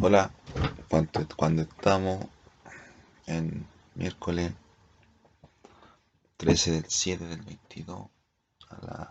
Hola, 0.00 0.30
cuando, 0.88 1.26
cuando 1.36 1.62
estamos 1.62 2.26
en 3.26 3.66
miércoles 3.94 4.52
13 6.36 6.70
del 6.72 6.84
7 6.88 7.26
del 7.26 7.42
22 7.42 8.08
a 8.70 8.86
las 8.86 9.08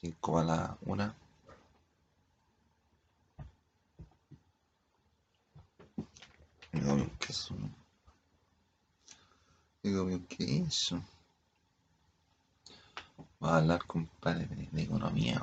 5 0.00 0.38
a 0.38 0.44
la 0.44 0.78
1. 0.82 1.14
Me 6.72 6.80
comí 6.82 7.02
un 7.02 7.10
queso. 7.18 7.54
¿no? 7.54 7.70
Me 9.82 9.96
comí 9.96 10.14
un 10.14 10.26
queso. 10.26 11.02
Voy 13.38 13.50
a 13.50 13.56
hablar, 13.56 13.84
compadre, 13.86 14.46
de 14.46 14.82
economía. 14.82 15.40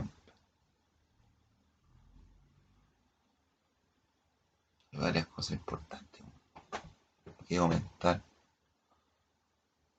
Varias 4.99 5.27
cosas 5.27 5.57
importantes 5.57 6.21
que 7.47 7.57
comentar. 7.57 8.21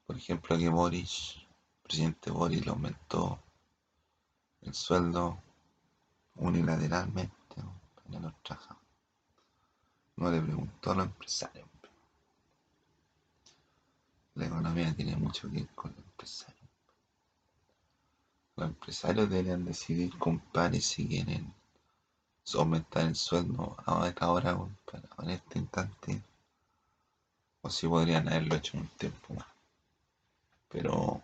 Por 0.06 0.16
ejemplo, 0.16 0.56
que 0.56 0.68
Boris, 0.68 1.36
presidente 1.82 2.30
Boris, 2.30 2.64
le 2.64 2.70
aumentó 2.70 3.40
el 4.62 4.72
sueldo 4.72 5.42
unilateralmente 6.36 7.60
a 7.60 8.18
los 8.20 8.42
trabajadores. 8.42 8.88
No 10.16 10.30
le 10.30 10.40
preguntó 10.40 10.92
a 10.92 10.94
los 10.94 11.06
empresarios. 11.06 11.68
La 14.34 14.46
economía 14.46 14.94
tiene 14.94 15.16
mucho 15.16 15.50
que 15.50 15.56
ver 15.56 15.74
con 15.74 15.90
los 15.90 16.04
empresarios. 16.04 16.70
Los 18.56 18.68
empresarios 18.68 19.28
deberían 19.28 19.64
decidir, 19.64 20.16
compadre, 20.18 20.80
si 20.80 21.08
quieren 21.08 21.52
aumentar 22.54 23.06
el 23.06 23.14
sueldo 23.14 23.76
a 23.86 24.08
esta 24.08 24.30
hora, 24.30 24.58
en 25.18 25.30
este 25.30 25.58
instante, 25.58 26.22
o 27.62 27.70
si 27.70 27.86
podrían 27.86 28.28
haberlo 28.28 28.56
hecho 28.56 28.78
un 28.78 28.88
tiempo 28.88 29.34
más. 29.34 29.46
Pero 30.68 31.22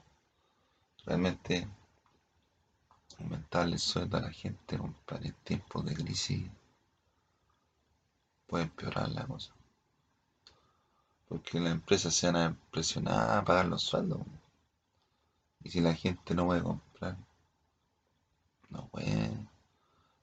realmente 1.04 1.66
aumentarle 3.18 3.74
el 3.74 3.80
sueldo 3.80 4.18
a 4.18 4.22
la 4.22 4.30
gente, 4.30 4.78
compadre, 4.78 5.28
en 5.28 5.34
tiempos 5.44 5.84
de 5.84 5.94
crisis 5.94 6.50
puede 8.46 8.64
empeorar 8.64 9.08
la 9.10 9.26
cosa. 9.26 9.52
Porque 11.28 11.58
las 11.58 11.72
empresas 11.72 12.14
se 12.14 12.26
van 12.30 12.36
a 12.36 12.56
presionar 12.70 13.38
a 13.38 13.44
pagar 13.44 13.66
los 13.66 13.82
sueldos. 13.82 14.20
Y 15.64 15.70
si 15.70 15.80
la 15.80 15.94
gente 15.94 16.34
no 16.34 16.46
puede 16.46 16.62
comprar, 16.62 17.16
no 18.70 18.86
puede, 18.88 19.32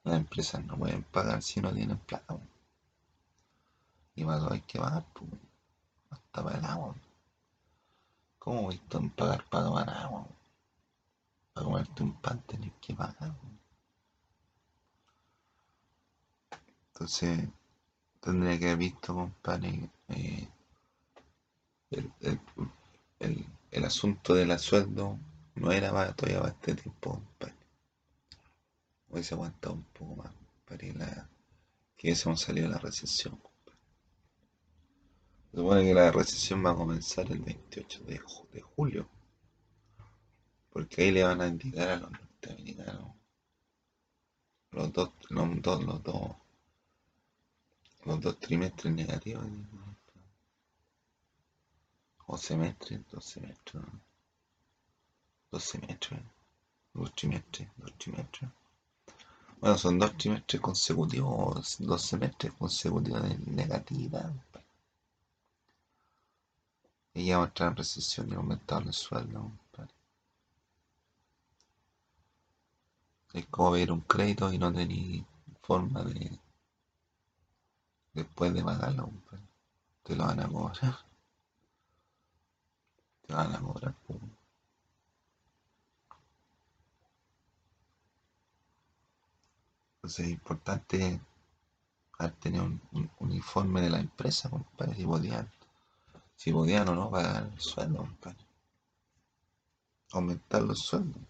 las 0.04 0.16
empresas 0.16 0.64
no 0.66 0.78
pueden 0.78 1.04
pagar 1.04 1.42
si 1.42 1.62
no 1.62 1.74
tienen 1.74 1.98
plata. 1.98 2.38
Y 4.16 4.24
más 4.24 4.44
hay 4.52 4.62
que 4.62 4.80
pagar, 4.80 5.06
pues, 5.14 5.32
hasta 6.10 6.44
para 6.44 6.58
el 6.60 6.66
agua. 6.66 6.96
¿Cómo 8.40 8.64
voy 8.64 8.76
a 8.76 9.16
pagar 9.16 9.46
para 9.50 9.64
tomar 9.66 9.90
agua? 9.90 10.28
Para 11.54 11.66
comerte 11.66 12.04
un 12.04 12.14
pan 12.22 12.42
tenés 12.42 12.74
que 12.82 12.94
pagar. 12.94 13.34
Entonces, 16.94 17.48
tendría 18.20 18.60
que 18.60 18.66
haber 18.66 18.78
visto, 18.78 19.16
compadre, 19.16 19.90
eh, 20.10 20.48
el, 21.92 22.12
el, 22.22 22.40
el, 23.20 23.46
el, 23.72 23.86
asunto 23.86 24.34
del 24.34 24.58
sueldo 24.60 25.18
no 25.56 25.72
era 25.72 25.92
para, 25.92 26.14
todavía 26.14 26.42
para 26.42 26.52
este 26.54 26.76
tiempo, 26.76 27.14
compadre. 27.14 27.63
Hoy 29.16 29.24
se 29.24 29.36
aguanta 29.36 29.70
un 29.70 29.84
poco 29.84 30.16
más, 30.16 30.34
compadre, 30.34 30.92
la, 30.94 31.30
que 31.96 32.08
hubiésemos 32.08 32.42
salido 32.42 32.68
de 32.68 32.74
la 32.74 32.80
recesión. 32.80 33.40
Se 35.52 35.58
supone 35.58 35.84
que 35.84 35.94
la 35.94 36.12
recesión 36.12 36.66
va 36.66 36.72
a 36.72 36.76
comenzar 36.76 37.32
el 37.32 37.38
28 37.38 38.06
de, 38.06 38.20
de 38.52 38.62
julio, 38.62 39.08
porque 40.72 41.04
ahí 41.04 41.12
le 41.12 41.24
van 41.24 41.42
a 41.42 41.48
indicar 41.48 41.90
a 41.90 41.96
los 41.98 42.12
norteamericanos 42.12 43.12
los 44.72 44.92
dos, 44.92 45.12
los 45.30 45.62
dos, 45.62 45.84
los 45.84 46.04
dos, 46.04 46.36
los 48.06 48.20
dos 48.20 48.40
trimestres 48.40 48.96
negativos 48.96 49.46
o 52.26 52.36
semestres, 52.36 53.00
dos 53.12 53.24
semestres, 53.24 53.84
dos 55.52 55.64
semestres, 55.64 56.20
dos 56.96 57.14
trimestres, 57.14 57.70
dos 57.78 57.94
trimestres. 58.00 58.50
Bueno, 59.64 59.78
son 59.78 59.98
dos 59.98 60.18
trimestres 60.18 60.62
consecutivos, 60.62 61.78
dos 61.80 62.02
semestres 62.02 62.52
consecutivos 62.52 63.22
negativas. 63.48 64.30
Y 67.14 67.28
ya 67.28 67.38
va 67.38 67.46
a 67.46 67.48
entrar 67.48 67.70
en 67.70 67.78
recesión 67.78 68.30
y 68.30 68.34
aumentar 68.34 68.84
el 68.84 68.92
sueldo. 68.92 69.54
Es 73.32 73.46
como 73.46 73.72
ver 73.72 73.94
un 73.94 74.02
crédito 74.02 74.52
y 74.52 74.58
no 74.58 74.74
tener 74.74 75.24
forma 75.62 76.04
de 76.04 76.38
después 78.14 78.54
de 78.54 78.66
pagarlo. 78.66 79.12
Te 80.04 80.18
lo 80.18 80.26
van 80.26 80.42
a 80.42 80.48
cobrar. 80.50 80.78
Te 83.28 83.34
van 83.34 83.56
a 83.56 83.60
cobrar. 83.62 83.96
Entonces 90.04 90.26
es 90.26 90.32
importante 90.34 91.22
tener 92.42 92.60
un, 92.60 92.82
un, 92.92 93.10
un, 93.20 93.74
de 93.76 93.90
la 93.90 94.02
empresa, 94.02 94.50
compadre, 94.50 94.96
si 94.96 95.06
podían, 95.06 95.50
si 96.36 96.52
podían 96.52 96.90
o 96.90 96.96
no 96.96 97.10
pagar 97.10 97.50
el 97.54 97.62
sueldo, 97.62 98.00
compadre. 98.00 98.46
Aumentar 100.12 100.62
los 100.64 100.80
sueldos. 100.80 101.22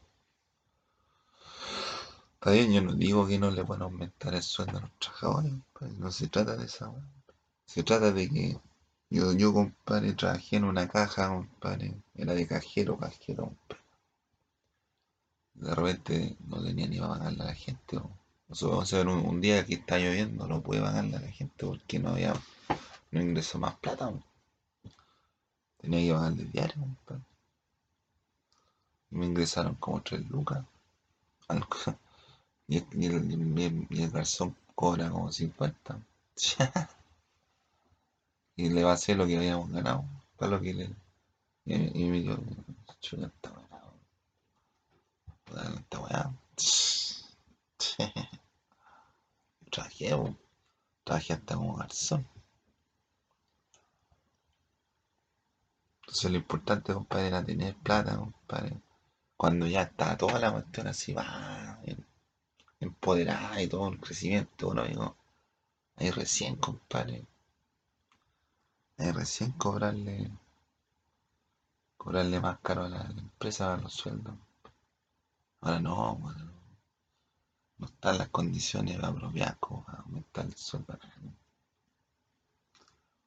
Está 2.34 2.50
bien, 2.50 2.74
yo 2.74 2.82
no 2.82 2.94
digo 2.94 3.28
que 3.28 3.38
no 3.38 3.52
le 3.52 3.64
puedan 3.64 3.84
aumentar 3.84 4.34
el 4.34 4.42
sueldo 4.42 4.80
a 4.80 4.82
los 4.82 4.92
trabajadores, 4.98 5.52
compadre. 5.52 5.94
no 6.00 6.12
se 6.12 6.28
trata 6.30 6.56
de 6.58 6.66
esa, 6.66 6.92
se 7.68 7.84
trata 7.84 8.12
de 8.12 8.28
que 8.28 8.60
yo, 9.12 9.34
yo, 9.34 9.54
compadre, 9.54 10.14
trabajé 10.14 10.56
en 10.56 10.64
una 10.64 10.88
caja, 10.88 11.30
compadre, 11.30 11.94
era 12.16 12.34
de 12.34 12.48
cajero, 12.48 12.98
cajero, 12.98 13.44
compadre. 13.44 13.84
De 15.54 15.76
repente 15.76 16.38
no 16.48 16.64
tenía 16.64 16.88
ni 16.88 16.98
para 16.98 17.20
pagarle 17.20 17.44
a 17.44 17.46
la 17.46 17.54
gente, 17.54 18.00
o 18.62 18.86
sea, 18.86 19.02
un, 19.02 19.10
un, 19.10 19.42
día 19.42 19.66
que 19.66 19.76
está 19.76 19.98
lloviendo 19.98 20.48
no 20.48 20.62
puede 20.62 20.82
pagarle 20.82 21.18
a 21.18 21.22
la 21.22 21.32
gente 21.32 21.66
porque 21.66 22.00
no 22.00 22.10
había, 22.10 22.34
no 23.12 23.22
ingresó 23.22 23.58
más 23.60 23.76
plata. 23.76 24.14
Tenía 25.78 26.00
que 26.02 26.14
pagarle 26.14 26.46
diario. 26.46 26.76
¿no? 26.78 27.22
Y 29.12 29.16
me 29.16 29.26
ingresaron 29.26 29.76
como 29.76 30.02
tres 30.02 30.28
lucas. 30.30 30.64
Y 32.66 32.78
el, 32.78 32.86
y 32.94 33.06
el, 33.08 33.88
el 33.92 34.12
cobra 34.74 35.10
como 35.10 35.30
50. 35.32 36.00
y 38.56 38.70
le 38.70 38.84
va 38.84 38.92
a 38.92 38.94
hacer 38.94 39.18
lo 39.18 39.28
que 39.28 39.36
habíamos 39.38 39.70
ganado. 39.70 40.06
Para 40.38 40.52
lo 40.52 40.62
que 40.62 40.74
le. 40.74 40.90
Y, 41.66 42.04
y 42.04 42.10
me 42.10 42.22
dijo, 42.22 42.38
está 43.02 43.52
weá. 43.52 43.68
Está 45.76 46.00
weá. 46.00 46.34
Trabajé, 49.74 50.14
bo. 50.14 50.36
trabajé 51.04 51.34
hasta 51.34 51.56
como 51.56 51.76
garzón. 51.76 52.28
Entonces 56.02 56.30
lo 56.32 56.38
importante, 56.38 56.94
compadre, 56.94 57.28
era 57.28 57.44
tener 57.44 57.76
plata, 57.78 58.16
compadre. 58.16 58.80
Cuando 59.36 59.66
ya 59.66 59.82
está 59.82 60.16
toda 60.16 60.38
la 60.38 60.52
cuestión 60.52 60.88
así, 60.88 61.12
va, 61.12 61.80
empoderada 62.80 63.60
y 63.64 63.68
todo 63.68 63.90
el 63.90 64.00
crecimiento, 64.00 64.76
¿no, 64.76 64.84
amigo? 64.84 65.18
Ahí 65.96 66.12
recién, 66.12 66.56
compadre. 66.58 67.26
Ahí 69.00 69.12
recién 69.12 69.54
cobrarle, 69.54 70.30
cobrarle 71.98 72.40
más 72.40 72.60
caro 72.60 72.84
a 72.84 72.90
la, 72.90 73.02
empresa 73.06 73.74
a 73.74 73.78
los 73.78 73.94
sueldos. 73.94 74.36
Ahora 75.62 75.80
no, 75.80 76.16
bueno, 76.18 76.53
no 77.84 77.90
están 77.90 78.18
las 78.18 78.30
condiciones 78.30 78.98
para 78.98 79.10
aumentar 79.10 80.46
el 80.46 80.56
sueldo. 80.56 80.98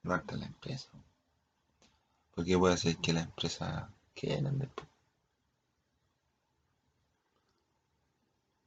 Parte 0.02 0.36
la 0.38 0.46
empresa. 0.46 0.88
Porque 2.34 2.56
puede 2.56 2.78
ser 2.78 2.96
que 2.96 3.12
la 3.12 3.20
empresa 3.20 3.90
quieran 4.14 4.58
después. 4.58 4.88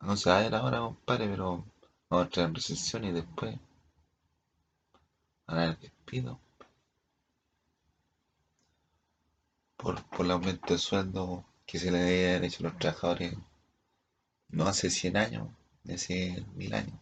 No 0.01 0.15
se 0.15 0.30
va 0.30 0.38
a 0.38 0.41
ver 0.41 0.56
ahora, 0.56 0.80
compadre, 0.80 1.27
pero 1.27 1.65
vamos 2.09 2.24
a 2.24 2.27
entrar 2.27 2.45
en 2.45 2.56
recesión 2.56 3.03
y 3.06 3.12
después 3.12 3.57
van 5.47 5.57
a 5.57 5.63
haber 5.63 5.80
despido. 5.80 6.39
Por, 9.75 10.03
por 10.06 10.25
el 10.25 10.31
aumento 10.33 10.74
de 10.74 10.77
sueldo 10.77 11.45
que 11.65 11.80
se 11.80 11.89
le 11.89 12.00
habían 12.00 12.44
hecho 12.44 12.59
a 12.59 12.69
los 12.69 12.77
trabajadores 12.77 13.33
no 14.50 14.68
hace 14.68 14.89
100 14.89 15.18
años, 15.18 15.50
de 15.84 15.94
hace 15.96 16.46
mil 16.56 16.74
años, 16.74 17.00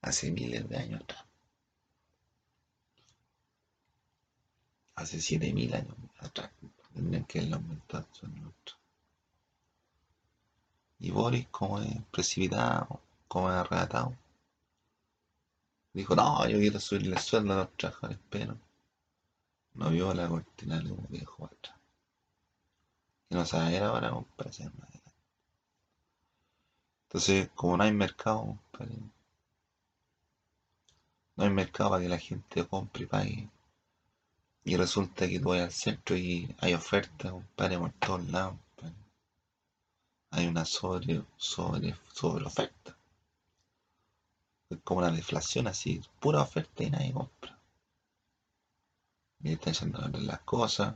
hace 0.00 0.30
miles 0.30 0.68
de 0.68 0.76
años 0.76 1.02
atrás. 1.02 1.24
Hace 4.94 5.20
siete 5.20 5.52
mil 5.52 5.74
años 5.74 5.96
atrás, 6.18 6.50
tendrían 6.94 7.24
que 7.24 7.42
la 7.42 7.56
aumentar 7.56 8.06
Y 10.98 11.10
Boris, 11.10 11.48
como 11.50 11.80
es 11.80 12.02
precipitado, 12.10 13.00
como 13.28 13.50
es 13.50 13.56
arrebatado, 13.56 14.16
dijo, 15.92 16.14
no, 16.14 16.48
yo 16.48 16.58
quiero 16.58 16.78
subirle 16.80 17.16
el 17.16 17.22
sueldo 17.22 17.54
a 17.54 17.56
los 17.56 17.76
trabajadores, 17.76 18.18
pero 18.30 18.56
no 19.74 19.90
vio 19.90 20.12
la 20.14 20.28
cortina 20.28 20.78
de 20.80 20.92
un 20.92 21.06
viejo 21.08 21.46
atrás. 21.46 21.76
Y 23.30 23.34
no 23.34 23.44
sabe 23.46 23.78
ahora, 23.78 24.10
compadre, 24.10 24.52
entonces, 27.12 27.50
como 27.54 27.76
no 27.76 27.84
hay 27.84 27.92
mercado, 27.92 28.40
compadre, 28.40 28.96
no 31.36 31.44
hay 31.44 31.50
mercado 31.50 31.90
para 31.90 32.02
que 32.02 32.08
la 32.08 32.18
gente 32.18 32.66
compre 32.66 33.02
y 33.02 33.06
pague. 33.06 33.50
Y 34.64 34.76
resulta 34.76 35.28
que 35.28 35.38
tú 35.38 35.50
vas 35.50 35.60
al 35.60 35.72
centro 35.72 36.16
y 36.16 36.56
hay 36.58 36.72
ofertas, 36.72 37.32
compadre, 37.32 37.78
por 37.78 37.92
todos 37.92 38.26
lados. 38.30 38.54
Hay 40.30 40.46
una 40.46 40.64
sobre, 40.64 41.22
sobre, 41.36 41.94
sobre 42.14 42.46
oferta. 42.46 42.96
Es 44.70 44.78
como 44.82 45.00
una 45.00 45.10
deflación 45.10 45.66
así, 45.66 46.00
pura 46.18 46.40
oferta 46.40 46.82
y 46.82 46.88
nadie 46.88 47.12
compra. 47.12 47.58
Y 49.42 49.52
están 49.52 49.74
echando 49.74 49.98
a 49.98 50.08
las 50.08 50.40
cosas. 50.40 50.94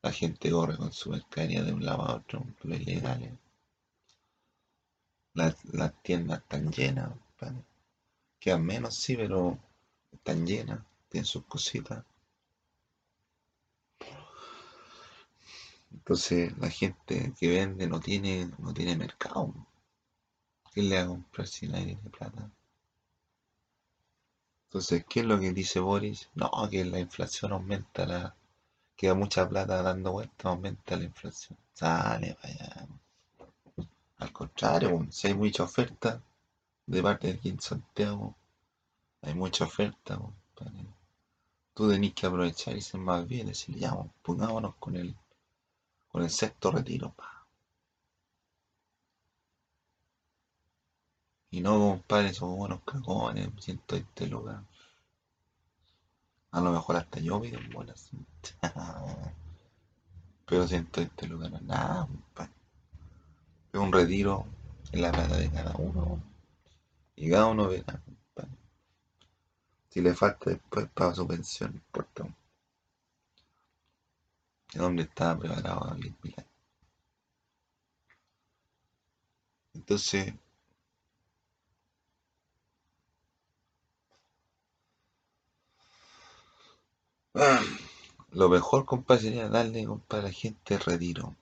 La 0.00 0.12
gente 0.12 0.50
corre 0.50 0.78
con 0.78 0.94
su 0.94 1.10
mercadería 1.10 1.62
de 1.62 1.74
un 1.74 1.84
lado 1.84 2.00
a 2.04 2.16
otro, 2.16 2.42
lo 2.62 2.74
ilegales. 2.74 3.34
Las, 5.34 5.62
las 5.66 5.92
tiendas 6.02 6.40
están 6.40 6.72
llenas, 6.72 7.10
compadre. 7.10 7.64
Quedan 8.40 8.64
menos, 8.66 8.94
sí, 8.96 9.16
pero 9.16 9.58
están 10.12 10.46
llenas, 10.46 10.80
tienen 11.08 11.26
sus 11.26 11.44
cositas. 11.44 12.04
Entonces 15.92 16.58
la 16.58 16.68
gente 16.70 17.32
que 17.38 17.48
vende 17.48 17.86
no 17.86 18.00
tiene, 18.00 18.50
no 18.58 18.74
tiene 18.74 18.96
mercado. 18.96 19.54
¿Quién 20.72 20.88
le 20.88 20.96
va 20.96 21.02
a 21.02 21.06
comprar 21.06 21.46
si 21.46 21.68
nadie 21.68 21.94
tiene 21.94 22.10
plata? 22.10 22.50
Entonces, 24.66 25.04
¿qué 25.08 25.20
es 25.20 25.26
lo 25.26 25.38
que 25.38 25.52
dice 25.52 25.78
Boris? 25.78 26.28
No, 26.34 26.50
que 26.68 26.84
la 26.84 26.98
inflación 26.98 27.52
aumenta 27.52 28.04
la. 28.06 28.34
Queda 28.96 29.14
mucha 29.14 29.48
plata 29.48 29.82
dando 29.82 30.12
vueltas, 30.12 30.46
aumenta 30.46 30.96
la 30.96 31.04
inflación. 31.04 31.58
Sale, 31.74 32.36
vaya. 32.42 32.88
Al 34.22 34.32
contrario, 34.32 35.04
si 35.10 35.26
hay 35.26 35.34
mucha 35.34 35.64
oferta 35.64 36.22
de 36.86 37.02
parte 37.02 37.26
de 37.26 37.34
aquí 37.34 37.48
en 37.48 37.60
Santiago, 37.60 38.36
hay 39.20 39.34
mucha 39.34 39.64
oferta, 39.64 40.16
compadre. 40.16 40.86
Tú 41.74 41.90
tenés 41.90 42.14
que 42.14 42.26
aprovechar 42.26 42.76
y 42.76 42.82
ser 42.82 43.00
más 43.00 43.26
bien, 43.26 43.48
decir, 43.48 43.74
ya, 43.76 43.92
pongámonos 44.22 44.76
con 44.76 44.94
el, 44.94 45.16
con 46.12 46.22
el 46.22 46.30
sexto 46.30 46.70
retiro, 46.70 47.10
pa. 47.10 47.44
Y 51.50 51.60
no, 51.60 51.76
compadre, 51.80 52.32
somos 52.32 52.58
buenos 52.58 52.80
cagones, 52.84 53.48
120 53.58 54.26
lucas. 54.28 54.62
A 56.52 56.60
lo 56.60 56.70
mejor 56.70 56.94
hasta 56.94 57.18
yo 57.18 57.40
pido 57.40 57.58
buenas. 57.74 58.08
Pero 60.46 60.68
120 60.68 61.26
lucas 61.26 61.50
no 61.50 61.56
es 61.56 61.62
nada, 61.64 62.06
compadre. 62.06 62.61
Es 63.72 63.80
un 63.80 63.90
retiro 63.90 64.46
en 64.92 65.02
la 65.02 65.10
plata 65.10 65.36
de 65.36 65.50
cada 65.50 65.74
uno. 65.76 66.22
Y 67.16 67.30
cada 67.30 67.46
uno 67.46 67.68
verá. 67.68 68.02
Si 69.88 70.00
le 70.00 70.14
falta 70.14 70.50
después 70.50 70.88
para 70.90 71.14
su 71.14 71.26
pensión, 71.26 71.70
no 71.70 71.76
importa. 71.76 72.24
El 74.74 74.80
hombre 74.82 75.04
estaba 75.04 75.38
preparado 75.38 75.84
a 75.84 75.94
vivir 75.94 76.14
mil 76.22 76.34
años. 76.36 76.52
Lo 88.32 88.48
mejor, 88.48 88.86
compadre, 88.86 89.22
sería 89.22 89.48
darle, 89.48 89.84
compadre, 89.84 90.24
a 90.24 90.28
la 90.28 90.32
gente 90.32 90.78
retiro, 90.78 91.36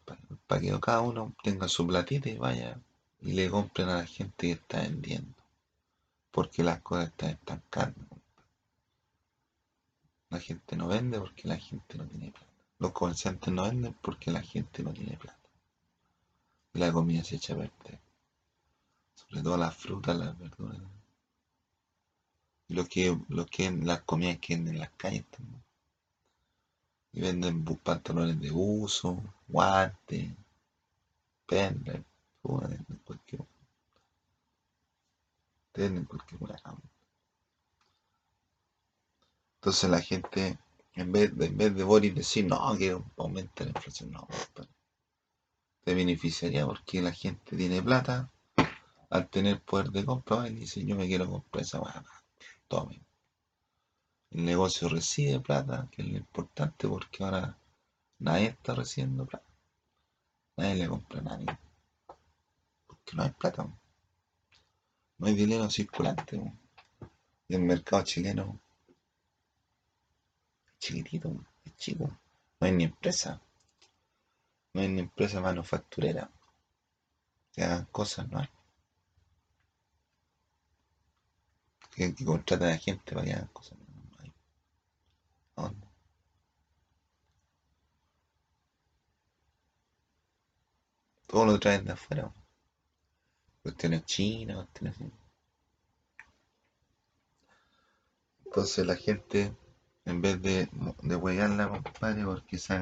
para 0.46 0.60
que 0.60 0.80
cada 0.80 1.00
uno 1.02 1.34
tenga 1.42 1.68
su 1.68 1.86
platita 1.86 2.28
y 2.28 2.36
vaya 2.36 2.80
y 3.20 3.32
le 3.32 3.48
compren 3.48 3.88
a 3.90 3.98
la 3.98 4.06
gente 4.06 4.48
que 4.48 4.52
está 4.52 4.80
vendiendo. 4.80 5.40
Porque 6.32 6.64
las 6.64 6.80
cosas 6.80 7.08
están 7.10 7.30
estancando. 7.30 8.00
compadre. 8.08 8.50
La 10.30 10.40
gente 10.40 10.76
no 10.76 10.88
vende 10.88 11.20
porque 11.20 11.46
la 11.46 11.58
gente 11.58 11.96
no 11.96 12.06
tiene 12.06 12.32
plata. 12.32 12.46
Los 12.80 12.92
comerciantes 12.92 13.54
no 13.54 13.62
venden 13.64 13.94
porque 14.02 14.32
la 14.32 14.42
gente 14.42 14.82
no 14.82 14.92
tiene 14.92 15.16
plata. 15.16 15.48
Y 16.74 16.78
la 16.80 16.92
comida 16.92 17.22
se 17.22 17.36
echa 17.36 17.54
a 17.54 17.58
perder. 17.58 18.00
Sobre 19.14 19.42
todo 19.42 19.56
las 19.56 19.76
frutas, 19.76 20.16
las 20.16 20.36
verduras. 20.36 20.80
Y 22.66 22.74
lo 22.74 22.84
que, 22.86 23.16
lo 23.28 23.46
que 23.46 23.70
las 23.70 24.02
comidas 24.02 24.38
que 24.38 24.56
venden 24.56 24.74
en 24.74 24.80
las 24.80 24.90
calles 24.90 25.24
también. 25.26 25.62
Y 27.12 27.20
venden 27.20 27.64
pantalones 27.64 28.40
de 28.40 28.50
uso, 28.52 29.22
guantes, 29.48 30.32
pendrive, 31.46 32.04
cualquier 33.04 33.44
te 35.72 35.82
venden 35.82 36.04
cualquier. 36.04 36.40
Entonces 39.56 39.90
la 39.90 40.00
gente, 40.00 40.58
en 40.94 41.12
vez 41.12 41.36
de, 41.36 41.46
en 41.46 41.56
vez 41.56 41.74
de 41.74 41.84
Boris 41.84 42.14
decir, 42.14 42.46
no, 42.46 42.76
que 42.76 42.98
aumenta 43.16 43.64
la 43.64 43.70
inflación, 43.70 44.10
no. 44.10 44.26
Te 45.84 45.94
beneficiaría 45.94 46.66
porque 46.66 47.02
la 47.02 47.12
gente 47.12 47.56
tiene 47.56 47.82
plata, 47.82 48.30
al 49.10 49.28
tener 49.28 49.60
poder 49.60 49.90
de 49.90 50.04
compra, 50.04 50.48
y 50.48 50.54
dice, 50.54 50.84
yo 50.84 50.96
me 50.96 51.06
quiero 51.06 51.28
comprar 51.28 51.62
esa 51.62 51.80
hueá, 51.80 52.04
tome. 52.68 53.00
El 54.30 54.44
negocio 54.44 54.88
recibe 54.88 55.40
plata, 55.40 55.88
que 55.90 56.02
es 56.02 56.08
lo 56.08 56.16
importante 56.16 56.86
porque 56.86 57.24
ahora 57.24 57.58
nadie 58.20 58.46
está 58.46 58.74
recibiendo 58.74 59.26
plata. 59.26 59.44
Nadie 60.56 60.74
le 60.76 60.88
compra 60.88 61.18
a 61.20 61.22
nadie. 61.22 61.58
Porque 62.86 63.16
no 63.16 63.22
hay 63.24 63.30
plata. 63.30 63.66
No 65.18 65.26
hay 65.26 65.34
dinero 65.34 65.68
circulante. 65.68 66.40
Y 67.48 67.54
el 67.54 67.62
mercado 67.62 68.04
chileno 68.04 68.60
es 70.66 70.78
chiquitito, 70.78 71.34
es 71.64 71.76
chico. 71.76 72.04
No 72.60 72.66
hay 72.66 72.72
ni 72.72 72.84
empresa. 72.84 73.40
No 74.72 74.80
hay 74.80 74.88
ni 74.88 75.00
empresa 75.00 75.40
manufacturera. 75.40 76.30
Que 77.52 77.64
hagan 77.64 77.86
cosas, 77.86 78.28
no 78.28 78.38
hay. 78.38 78.48
Que, 81.90 82.14
que 82.14 82.24
contraten 82.24 82.68
a 82.68 82.78
gente 82.78 83.12
para 83.12 83.24
que 83.24 83.32
hagan 83.32 83.48
cosas. 83.48 83.76
No. 83.78 83.89
Todo 91.26 91.46
lo 91.46 91.60
traen 91.60 91.84
de 91.84 91.92
afuera. 91.92 92.32
Cuestiones 93.62 94.04
chinas, 94.04 94.56
cuestiones. 94.56 95.12
Entonces 98.44 98.84
la 98.84 98.96
gente, 98.96 99.54
en 100.06 100.20
vez 100.20 100.42
de, 100.42 100.68
de 101.02 101.16
huearla, 101.16 101.68
compadre, 101.68 102.24
porque 102.24 102.58
se 102.58 102.74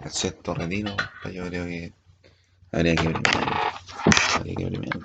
el 0.00 0.10
sexto 0.10 0.52
retiro, 0.52 0.96
compadre, 1.22 1.30
yo 1.30 1.46
creo 1.46 1.64
que 1.64 1.92
habría 2.72 2.96
que 2.96 3.10
premiar. 3.10 3.72
Habría 4.34 4.54
que 4.56 4.66
premiar. 4.66 5.00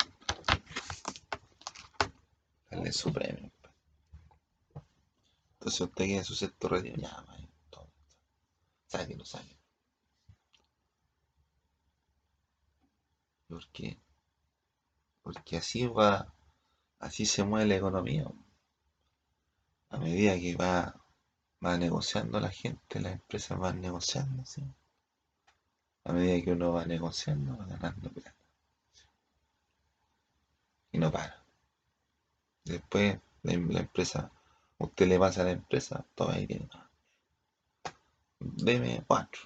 Darle 2.72 2.92
su 2.92 3.14
premio. 3.14 3.53
Entonces 5.64 5.80
usted 5.80 6.06
quiere 6.08 6.24
su 6.26 6.36
sexto 6.36 6.68
retiro, 6.68 6.98
ya, 6.98 7.24
vaya, 7.26 7.48
todo. 7.70 7.88
Sáquelo, 8.86 9.24
sáquelo. 9.24 9.62
¿Por 13.48 13.66
qué? 13.70 13.98
Porque 15.22 15.56
así 15.56 15.88
va, 15.88 16.34
así 17.00 17.26
se 17.26 17.46
mueve 17.46 17.68
la 17.68 17.76
economía. 17.78 18.28
A 19.92 19.98
medida 20.00 20.38
que 20.38 20.54
va, 20.58 21.02
va 21.66 21.78
negociando 21.78 22.42
la 22.42 22.50
gente, 22.50 23.00
las 23.00 23.14
empresas 23.14 23.58
van 23.58 23.80
negociando, 23.80 24.46
¿sí? 24.46 24.62
A 26.04 26.12
medida 26.12 26.44
que 26.44 26.52
uno 26.52 26.74
va 26.74 26.84
negociando, 26.84 27.58
va 27.58 27.66
ganando 27.68 28.12
plata. 28.12 28.36
Y 30.92 30.98
no 30.98 31.10
para. 31.10 31.42
Después 32.66 33.18
la, 33.44 33.54
la 33.54 33.80
empresa, 33.80 34.30
usted 34.78 35.08
le 35.08 35.20
pasa 35.20 35.42
a 35.42 35.46
la 35.46 35.52
empresa, 35.52 36.06
todavía 36.16 36.48
tiene 36.48 36.68
más. 36.74 36.88
Deme 38.40 39.04
cuatro. 39.08 39.42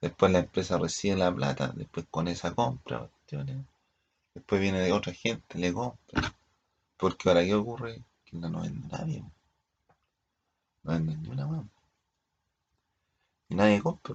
Después 0.00 0.32
la 0.32 0.40
empresa 0.40 0.78
recibe 0.78 1.16
la 1.16 1.34
plata, 1.34 1.72
después 1.74 2.06
con 2.10 2.28
esa 2.28 2.54
compra. 2.54 3.10
Después 4.34 4.60
viene 4.60 4.80
de 4.80 4.92
otra 4.92 5.12
gente, 5.12 5.58
le 5.58 5.72
compra. 5.72 6.34
Porque 6.96 7.28
ahora, 7.28 7.44
¿qué 7.44 7.54
ocurre? 7.54 8.02
Que 8.24 8.36
no, 8.36 8.48
no 8.48 8.62
vende 8.62 8.86
nadie. 8.88 9.24
No 10.82 10.92
venden 10.92 11.22
ni 11.22 11.28
una 11.28 11.46
weá. 11.46 11.64
Y 13.48 13.54
nadie 13.54 13.82
compra. 13.82 14.14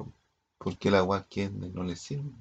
Porque 0.57 0.91
la 0.91 1.03
weá 1.03 1.23
que 1.23 1.47
venden 1.47 1.73
no 1.73 1.83
les 1.83 1.99
sirve. 1.99 2.33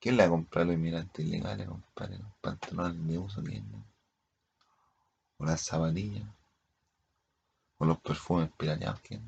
¿Quién 0.00 0.16
le 0.16 0.28
va 0.28 0.36
a 0.36 0.64
los 0.64 0.74
inmigrantes 0.74 1.26
ilegales, 1.26 1.68
compadre? 1.68 2.18
Los 2.18 2.32
pantalones 2.40 3.06
de 3.06 3.18
uso 3.18 3.42
que 3.42 3.50
venden. 3.50 3.84
O 5.38 5.44
las 5.44 5.62
zapatillas. 5.62 6.28
O 7.78 7.84
los 7.86 7.98
perfumes 8.00 8.50
pirateados 8.56 9.00
que. 9.00 9.20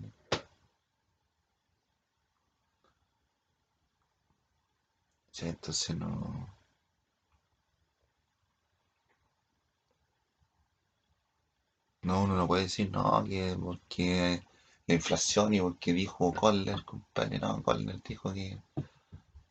Sí, 5.33 5.49
entonces 5.49 5.97
no. 5.97 6.47
No, 12.03 12.25
uno 12.25 12.37
no 12.37 12.47
puede 12.47 12.65
decir, 12.65 12.91
no, 12.91 13.25
que 13.25 13.57
porque 13.63 14.43
la 14.87 14.95
inflación 14.95 15.55
y 15.55 15.61
porque 15.61 15.93
dijo 15.93 16.33
Kohler, 16.35 16.85
compadre, 16.85 17.39
no, 17.39 17.63
Kohler 17.63 18.03
dijo 18.03 18.33
que 18.35 18.59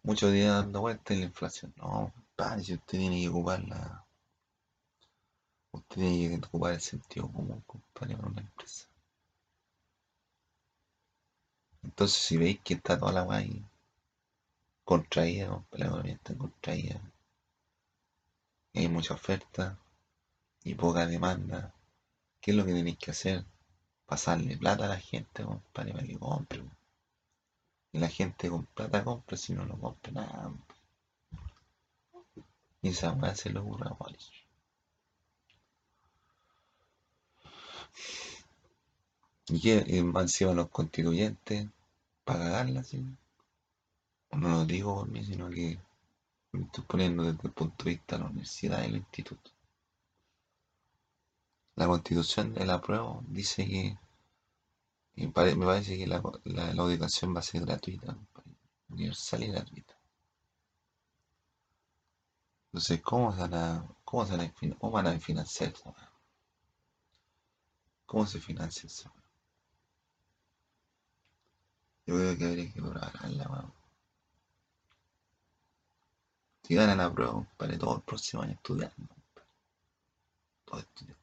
muchos 0.03 0.31
días 0.31 0.55
dando 0.55 0.81
vueltas 0.81 1.11
en 1.11 1.21
la 1.21 1.25
inflación. 1.27 1.73
No, 1.77 2.11
compadre, 2.13 2.63
si 2.63 2.73
usted 2.73 2.97
tiene 2.99 3.21
que 3.21 3.29
ocupar 3.29 3.63
la... 3.63 4.05
Usted 5.71 5.95
tiene 5.95 6.39
que 6.39 6.47
ocupar 6.47 6.73
el 6.73 6.81
sentido 6.81 7.31
común, 7.31 7.63
compadre, 7.65 8.15
para 8.15 8.29
una 8.29 8.41
empresa. 8.41 8.87
Entonces, 11.83 12.17
si 12.21 12.37
veis 12.37 12.59
que 12.63 12.73
está 12.75 12.97
toda 12.99 13.11
la 13.11 13.23
weá 13.23 13.39
ahí 13.39 13.63
contraída, 14.83 15.49
compadre, 15.49 15.79
la 15.79 15.85
economía 15.85 16.13
está 16.13 16.35
contraída, 16.35 17.01
hay 18.73 18.87
mucha 18.87 19.13
oferta 19.13 19.77
y 20.63 20.73
poca 20.75 21.05
demanda, 21.05 21.73
¿qué 22.41 22.51
es 22.51 22.57
lo 22.57 22.65
que 22.65 22.73
tenéis 22.73 22.97
que 22.97 23.11
hacer? 23.11 23.45
Pasarle 24.05 24.57
plata 24.57 24.85
a 24.85 24.89
la 24.89 24.99
gente, 24.99 25.43
compadre, 25.43 25.93
para 25.93 26.07
que 26.07 26.17
compre. 26.17 26.63
Y 27.91 27.99
la 27.99 28.09
gente 28.09 28.49
con 28.49 28.65
plata 28.65 29.03
compra, 29.03 29.37
si 29.37 29.53
no, 29.53 29.65
no 29.65 29.79
compra 29.79 30.11
nada. 30.11 30.51
Y 32.81 32.89
esa 32.89 33.11
weá 33.13 33.35
se 33.35 33.49
lo 33.51 33.61
ocurre 33.61 33.89
a 33.89 33.93
Walsh. 33.93 34.48
¿Y 39.49 39.59
qué? 39.59 39.83
Y 39.85 40.01
más 40.01 40.23
encima 40.23 40.53
los 40.53 40.69
constituyentes 40.69 41.67
para 42.23 42.39
cagarla, 42.45 42.83
¿sí? 42.83 43.05
No 44.31 44.49
lo 44.49 44.65
digo 44.65 44.95
por 44.95 45.07
mí, 45.07 45.23
sino 45.23 45.51
que 45.51 45.77
me 46.53 46.63
estoy 46.65 46.83
poniendo 46.85 47.23
desde 47.23 47.47
el 47.47 47.53
punto 47.53 47.85
de 47.85 47.91
vista 47.91 48.17
de 48.17 48.23
la 48.23 48.29
universidad 48.29 48.83
y 48.83 48.87
el 48.87 48.97
instituto. 48.97 49.51
La 51.77 51.87
constitución 51.87 52.53
de 52.53 52.63
la 52.63 52.79
prueba 52.79 53.21
dice 53.27 53.65
que, 53.65 53.97
me 55.15 55.27
parece 55.67 55.95
que 55.99 56.07
la, 56.07 56.19
la- 56.45 56.71
educación 56.71 57.35
va 57.35 57.41
a 57.41 57.43
ser 57.43 57.61
gratuita, 57.63 58.17
universal 58.89 59.43
y 59.43 59.47
gratuita. 59.49 59.93
Entonces, 62.73 62.99
¿cómo 63.03 63.31
se 63.31 63.41
van 63.41 63.53
a, 63.53 63.87
cómo 64.03 64.25
se 64.25 64.35
van 64.35 64.41
a, 64.47 64.53
cómo 64.79 64.91
van 64.91 65.05
a 65.05 65.19
financiar? 65.19 65.71
¿Cómo 68.09 68.25
se 68.27 68.41
financia 68.41 68.87
eso? 68.87 69.09
Yo 72.05 72.15
creo 72.15 72.37
que 72.37 72.45
habría 72.45 72.73
que 72.73 72.81
programarla, 72.81 73.47
weón. 73.47 73.73
Si 76.63 76.73
ganan 76.73 76.99
la 76.99 77.13
prueba, 77.13 77.33
compadre, 77.33 77.77
todo 77.77 77.97
el 77.97 78.01
próximo 78.03 78.43
año 78.43 78.53
estudiando. 78.53 79.13
Todo 80.63 80.79
estudiando. 80.79 81.19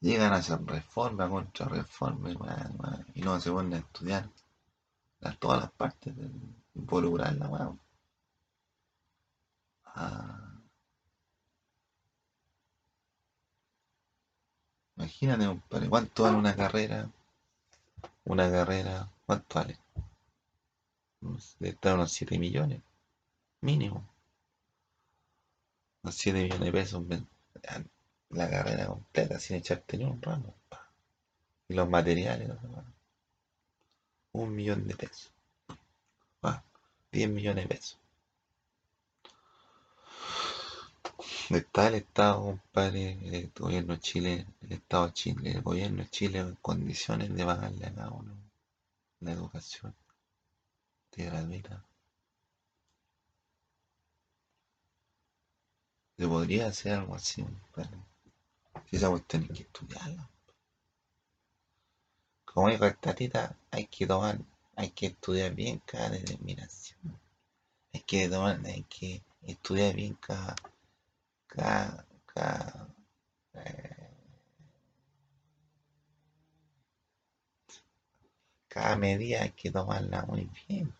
Llegan 0.00 0.32
a 0.32 0.36
hacer 0.38 0.60
reforma 0.66 1.28
contra 1.28 1.66
reforma, 1.68 2.30
weón, 2.30 2.74
weón, 2.80 3.06
y 3.14 3.20
no 3.20 3.38
se 3.38 3.52
ponen 3.52 3.74
a 3.74 3.78
estudiar 3.78 4.28
las- 5.20 5.38
todas 5.38 5.60
las 5.62 5.72
partes 5.72 6.16
del 6.16 6.32
involucrarla, 6.74 7.48
weón. 7.48 7.80
Ah, 10.00 10.60
imagínate, 14.96 15.46
compadre, 15.46 15.88
¿cuánto 15.88 16.22
vale 16.22 16.36
una 16.36 16.54
carrera? 16.54 17.10
Una 18.24 18.48
carrera, 18.48 19.08
¿cuánto 19.26 19.58
vale? 19.58 19.76
Debe 21.58 21.74
estar 21.74 21.94
unos 21.94 22.12
7 22.12 22.38
millones, 22.38 22.80
mínimo. 23.60 24.08
Unos 26.02 26.14
7 26.14 26.42
millones 26.42 26.64
de 26.64 26.72
pesos 26.72 27.04
la 28.30 28.48
carrera 28.48 28.86
completa 28.86 29.40
sin 29.40 29.56
echarte 29.56 29.96
ni 29.96 30.04
un 30.04 30.22
ramo. 30.22 30.54
pa. 30.68 30.88
Y 31.68 31.74
los 31.74 31.88
materiales, 31.88 32.48
weón. 32.48 32.94
un 34.32 34.54
millón 34.54 34.86
de 34.86 34.94
pesos. 34.94 35.32
Ah, 36.42 36.62
10 37.10 37.30
millones 37.30 37.64
de 37.64 37.74
pesos. 37.74 37.97
Está 41.50 41.88
el 41.88 41.96
Estado, 41.96 42.40
compadre, 42.42 43.18
el 43.24 43.50
gobierno 43.50 43.94
de 43.94 44.00
Chile, 44.00 44.46
el 44.60 44.72
Estado 44.72 45.06
de 45.08 45.12
Chile, 45.14 45.50
el 45.50 45.62
gobierno 45.62 46.04
de 46.04 46.10
Chile 46.10 46.38
en 46.38 46.54
condiciones 46.56 47.34
de 47.34 47.44
pagarle 47.44 47.86
a 47.86 47.94
cada 47.94 48.10
uno 48.10 48.32
la 49.20 49.32
educación 49.32 49.92
de 51.10 51.24
gratuita. 51.24 51.84
Se 56.16 56.28
podría 56.28 56.68
hacer 56.68 56.94
algo 56.94 57.16
así, 57.16 57.42
compadre. 57.42 57.98
Si 58.88 58.96
esa 58.96 59.10
cuestión 59.10 59.42
hay 59.42 59.48
que 59.48 59.62
estudiarla. 59.62 60.30
Como 62.44 62.70
dijo 62.70 62.86
esta 62.86 63.14
tita, 63.14 63.56
hay 63.72 63.86
que 63.86 64.06
tomar, 64.06 64.38
hay 64.76 64.90
que 64.90 65.06
estudiar 65.06 65.52
bien 65.54 65.80
cada 65.84 66.10
determinación. 66.10 67.18
Hay 67.92 68.00
que 68.02 68.28
tomar, 68.28 68.60
hay 68.64 68.84
que 68.84 69.22
estudiar 69.42 69.94
bien 69.96 70.14
cada, 70.14 70.54
cada, 71.48 72.06
cada, 72.26 72.88
eh, 73.54 74.10
cada 78.68 78.96
medida 78.96 79.42
hay 79.42 79.50
que 79.50 79.70
tomarla 79.70 80.22
muy 80.22 80.48
bien. 80.68 80.94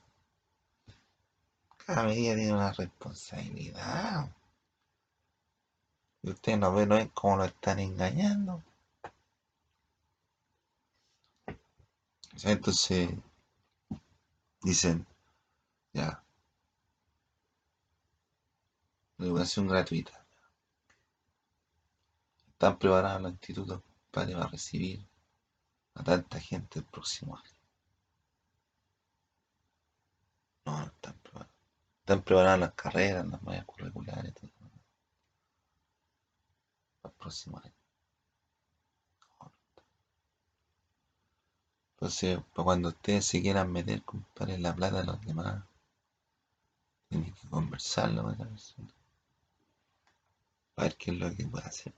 Cada 1.87 2.05
medida 2.05 2.35
tiene 2.35 2.53
una 2.53 2.73
responsabilidad. 2.73 4.31
Y 6.23 6.31
ustedes 6.31 6.59
no 6.59 6.73
ven, 6.75 6.89
no 6.89 6.97
ven 6.97 7.09
cómo 7.15 7.37
lo 7.37 7.45
están 7.45 7.79
engañando. 7.79 8.63
Entonces 12.45 13.11
dicen, 14.63 15.07
ya, 15.93 16.23
educación 19.19 19.67
gratuita. 19.67 20.28
Están 22.59 22.77
preparados 22.77 23.23
los 23.23 23.31
institutos 23.31 23.81
para 24.11 24.49
recibir 24.49 25.07
a 25.95 26.03
tanta 26.03 26.41
gente 26.41 26.81
el 26.81 26.85
próximo 26.87 27.37
año. 27.37 27.57
No, 30.65 30.81
no 30.81 30.87
están 30.87 31.17
preparados. 31.21 31.55
Están 32.01 32.23
preparadas 32.25 32.59
las 32.59 32.75
carreras, 32.75 33.29
las 33.29 33.41
mallas 33.45 33.65
curriculares, 33.65 34.35
todo 34.35 34.51
para 37.01 37.13
el 37.13 37.19
próximo 37.21 37.61
año. 37.63 37.73
Entonces, 41.93 42.41
para 42.55 42.65
cuando 42.65 42.89
ustedes 42.89 43.25
se 43.25 43.41
quieran 43.41 43.71
meter, 43.71 44.03
compadre, 44.03 44.55
en 44.55 44.65
la 44.65 44.75
plata 44.75 44.99
de 44.99 45.05
los 45.05 45.21
demás, 45.21 45.63
tienen 47.09 47.33
que 47.33 47.49
conversarlo 47.49 48.25
con 48.25 48.35
esa 48.35 48.49
persona. 48.49 48.89
Para 50.75 50.89
ver 50.89 50.97
qué 50.97 51.13
es 51.13 51.19
lo 51.19 51.33
que 51.37 51.47
puede 51.47 51.65
hacer. 51.65 51.95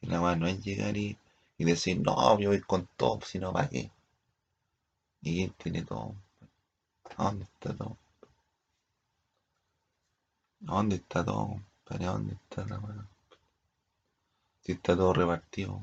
Y 0.00 0.06
la 0.06 0.20
weá 0.20 0.36
no 0.36 0.46
es 0.46 0.62
llegar 0.64 0.96
y, 0.96 1.16
y 1.58 1.64
decir, 1.64 2.00
no, 2.00 2.38
yo 2.38 2.50
voy 2.50 2.60
con 2.60 2.88
todo, 2.96 3.20
sino 3.22 3.52
para 3.52 3.68
qué. 3.68 3.90
¿Y 5.22 5.36
quién 5.36 5.50
tiene 5.52 5.82
todo? 5.82 6.14
¿A 7.16 7.24
dónde 7.24 7.44
está 7.44 7.74
todo? 7.74 7.96
¿A 10.66 10.74
dónde 10.76 10.96
está 10.96 11.24
todo, 11.24 11.48
compadre? 11.48 12.06
¿A 12.06 12.10
dónde 12.10 12.34
está 12.34 12.64
la 12.66 12.78
weá? 12.78 13.08
Si 14.62 14.72
está 14.72 14.96
todo 14.96 15.12
repartido. 15.12 15.82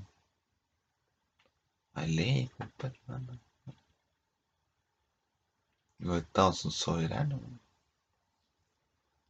Hay 1.94 2.16
leyes, 2.16 2.52
compadre. 2.58 3.00
manda. 3.08 3.40
Los 6.00 6.18
estados 6.18 6.60
son 6.60 6.72
soberanos. 6.72 7.42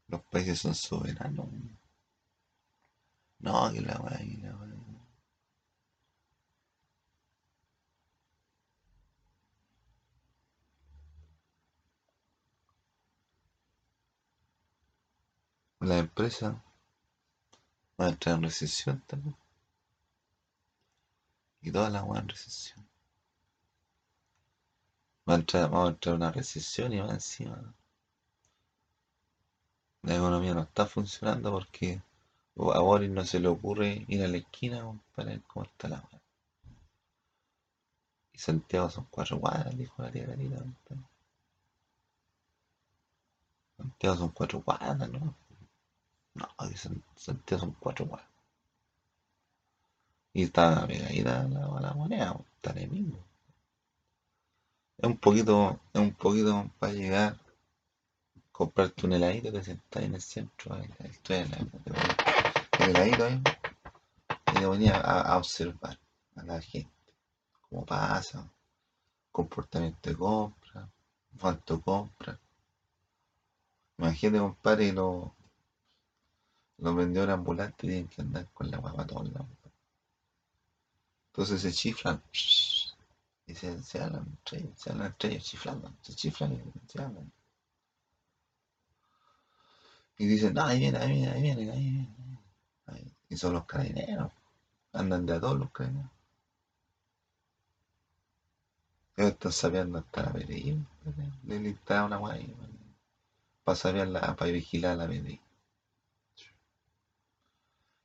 Los 0.08 0.22
países 0.24 0.60
son 0.60 0.76
soberanos. 0.76 1.48
No, 3.40 3.72
que 3.72 3.82
la 3.82 4.00
weá, 4.02 4.18
que 4.18 4.38
la 4.38 4.56
la 15.86 16.00
empresa 16.00 16.64
va 18.00 18.08
a 18.08 18.10
entrar 18.10 18.36
en 18.36 18.44
recesión 18.44 19.04
también. 19.06 19.36
Y 21.62 21.72
toda 21.72 21.90
la 21.92 22.04
weá 22.04 22.22
en 22.22 22.30
recesión. 22.30 22.88
Va 25.30 25.34
a 25.34 25.38
entrar, 25.38 25.72
a 25.74 25.88
en 25.88 26.14
una 26.14 26.32
recesión 26.32 26.92
y 26.94 27.00
va 27.00 27.12
encima. 27.12 27.74
La 30.02 30.16
economía 30.16 30.56
no 30.56 30.62
está 30.62 30.88
funcionando 30.88 31.52
porque 31.52 32.02
a 32.58 32.80
Boris 32.80 33.10
no 33.10 33.24
se 33.24 33.40
le 33.40 33.48
ocurre 33.48 34.06
ir 34.08 34.24
a 34.24 34.28
la 34.28 34.38
esquina 34.38 35.00
para 35.16 35.30
ver 35.30 35.42
cómo 35.44 35.66
está 35.66 35.88
la 35.88 35.98
weá. 35.98 36.22
Y 38.34 38.40
Santiago 38.40 38.90
son 38.90 39.06
cuatro 39.12 39.40
cuadras, 39.40 39.78
dijo 39.78 40.02
la 40.02 40.12
tía 40.12 40.26
Carita. 40.26 40.64
Santiago 43.78 44.18
son 44.18 44.30
cuatro 44.30 44.62
cuadras, 44.62 45.10
¿no? 45.10 45.45
No, 46.36 46.48
Santiago 47.16 47.62
son 47.62 47.76
cuatro 47.80 48.08
cuadras. 48.08 48.30
Y 50.34 50.44
está 50.44 50.86
pegadita 50.86 51.44
la, 51.48 51.80
la 51.80 51.94
moneda, 51.94 52.38
está 52.58 52.72
en 52.72 52.78
el 52.78 52.90
mismo. 52.90 53.18
Es 54.98 55.08
un 55.10 55.18
poquito, 55.18 55.80
es 55.94 56.02
un 56.02 56.14
poquito 56.14 56.70
para 56.80 56.94
llegar, 56.94 57.38
comprarte 58.52 59.06
un 59.06 59.14
heladito, 59.14 59.52
te 59.52 59.64
sentás 59.64 60.04
en 60.04 60.16
el 60.16 60.22
centro, 60.22 60.76
ahí, 60.76 60.90
estoy 61.00 61.38
en 61.38 61.54
el 61.54 62.90
heladito 62.90 63.26
ahí, 63.26 63.42
y 64.52 64.60
te 64.60 64.68
venía 64.68 64.98
a, 64.98 65.38
observar 65.38 65.98
a 66.36 66.44
la 66.44 66.62
gente, 66.62 67.14
cómo 67.70 67.86
pasa, 67.86 68.50
comportamiento 69.32 70.10
de 70.10 70.16
compra, 70.16 70.90
cuánto 71.40 71.82
compra. 71.82 72.40
Imagínate, 73.98 74.40
compadre, 74.40 74.94
los, 74.94 75.30
los 76.78 76.96
vendedores 76.96 77.34
ambulantes 77.34 77.78
tienen 77.78 78.08
que 78.08 78.22
andar 78.22 78.48
con 78.54 78.70
la 78.70 78.78
guapa 78.78 79.06
todos. 79.06 79.30
Entonces 81.28 81.62
se 81.62 81.72
chiflan 81.72 82.22
y 83.48 83.54
se, 83.54 83.82
se 83.84 84.02
hablan 84.02 84.38
se 84.76 84.90
hablan 84.90 85.08
entre 85.08 85.30
ellos 85.32 85.44
chiflando, 85.44 85.94
se 86.02 86.14
chiflan 86.14 86.54
y 86.54 86.90
se 86.90 87.02
hablan. 87.02 87.32
Y 90.18 90.26
dicen, 90.28 90.54
no, 90.54 90.64
ahí 90.66 90.80
viene, 90.80 90.98
ahí 90.98 91.12
viene, 91.12 91.32
ahí 91.32 91.42
viene, 91.42 91.72
ahí 91.72 91.90
viene. 91.90 93.14
Y 93.30 93.38
son 93.38 93.54
los 93.54 93.66
carabineros, 93.66 94.32
andan 94.94 95.26
de 95.26 95.34
a 95.34 95.40
todos 95.40 95.58
los 95.58 95.72
carabineros. 95.72 96.12
Ellos 99.18 99.32
están 99.32 99.52
sabiendo 99.52 99.98
hasta 99.98 100.24
la 100.24 100.32
PDI, 100.34 100.86
le 101.44 101.56
instalan 101.56 102.06
una 102.06 102.18
guay 102.18 102.56
para 103.64 103.76
saber 103.76 104.12
para 104.12 104.52
vigilar 104.52 104.98
la 104.98 105.08
PDI. 105.08 105.45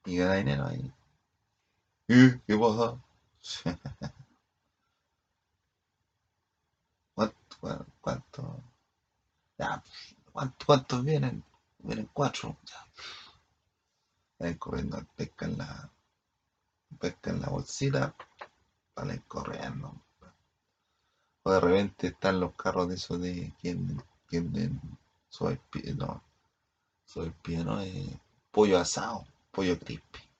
Y 0.04 0.16
gana 0.16 0.36
dinero 0.36 0.66
ahí. 0.66 0.92
¿Y 2.08 2.38
qué 2.40 2.56
pasa? 2.56 3.00
¿Cuánto? 7.14 7.86
¿Cuánto? 8.00 8.62
Ya, 9.58 9.82
¿cuántos 10.64 11.04
vienen? 11.04 11.44
Vienen 11.78 12.08
cuatro. 12.12 12.56
Ya. 12.64 12.86
Vienen 14.38 14.58
corriendo, 14.58 15.06
pescan 15.16 15.58
la, 15.58 15.90
pescan 16.98 17.40
la 17.40 17.48
bolsita, 17.48 18.14
salen 18.94 19.22
corriendo. 19.28 19.94
O 21.42 21.52
de 21.52 21.60
repente 21.60 22.08
están 22.08 22.40
los 22.40 22.54
carros 22.54 22.88
de 22.88 22.94
esos 22.94 23.20
de 23.20 23.54
quien, 23.60 24.02
quien 24.26 24.80
soy 25.28 25.60
no, 25.96 26.22
soy 27.04 27.30
pie, 27.42 27.64
no, 27.64 27.80
eh, 27.80 28.20
pollo 28.50 28.78
asado, 28.78 29.26
pollo 29.50 29.78
crispy 29.78 30.30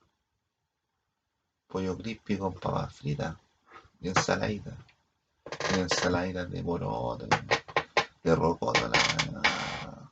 pollo 1.71 1.97
crispy 1.97 2.37
con 2.37 2.53
papas 2.53 2.93
fritas 2.93 3.35
y 4.01 4.09
ensaladita. 4.09 4.75
Y 5.75 5.79
ensaladita 5.79 6.45
de 6.45 6.63
poroto, 6.63 7.27
de 8.23 8.35
rocoto, 8.35 8.87
la 8.87 10.11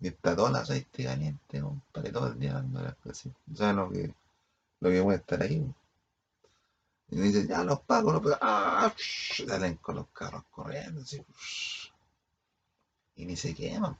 Y 0.00 0.08
está 0.08 0.34
todo 0.34 0.56
aceite 0.56 1.04
caliente, 1.04 1.60
compadre, 1.60 2.10
todo 2.10 2.28
el 2.28 2.38
día 2.38 2.54
dando 2.54 2.80
las 2.80 2.96
cosas. 2.96 3.32
¿Sabes 3.54 3.76
lo 3.76 3.90
que, 3.90 4.14
lo 4.80 4.88
que 4.88 4.98
a 4.98 5.14
estar 5.14 5.42
ahí? 5.42 5.62
Y 7.10 7.20
dice, 7.20 7.46
ya 7.46 7.62
los 7.64 7.80
pago, 7.80 8.12
los 8.12 8.22
pago. 8.22 8.36
¡Ah! 8.40 8.94
Salen 8.96 9.76
con 9.76 9.96
los 9.96 10.08
carros 10.08 10.44
corriendo, 10.50 11.02
así. 11.02 11.22
Y 13.16 13.26
ni 13.26 13.36
se 13.36 13.54
queman, 13.54 13.98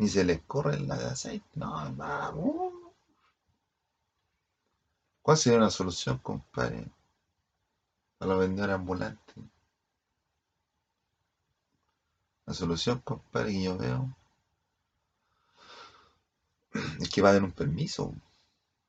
ni 0.00 0.08
se 0.08 0.24
les 0.24 0.40
corre 0.46 0.80
la 0.80 0.94
aceite. 0.94 1.46
No, 1.56 1.94
vamos. 1.94 2.72
¿Cuál 5.20 5.36
sería 5.36 5.58
una 5.58 5.68
solución, 5.68 6.16
compadre, 6.18 6.90
a 8.18 8.24
los 8.24 8.38
vendedores 8.38 8.76
ambulantes? 8.76 9.34
La 12.46 12.54
solución, 12.54 13.00
compadre, 13.00 13.52
que 13.52 13.62
yo 13.62 13.76
veo 13.76 14.16
es 16.98 17.10
que 17.10 17.20
va 17.20 17.28
a 17.28 17.32
haber 17.32 17.44
un 17.44 17.52
permiso 17.52 18.14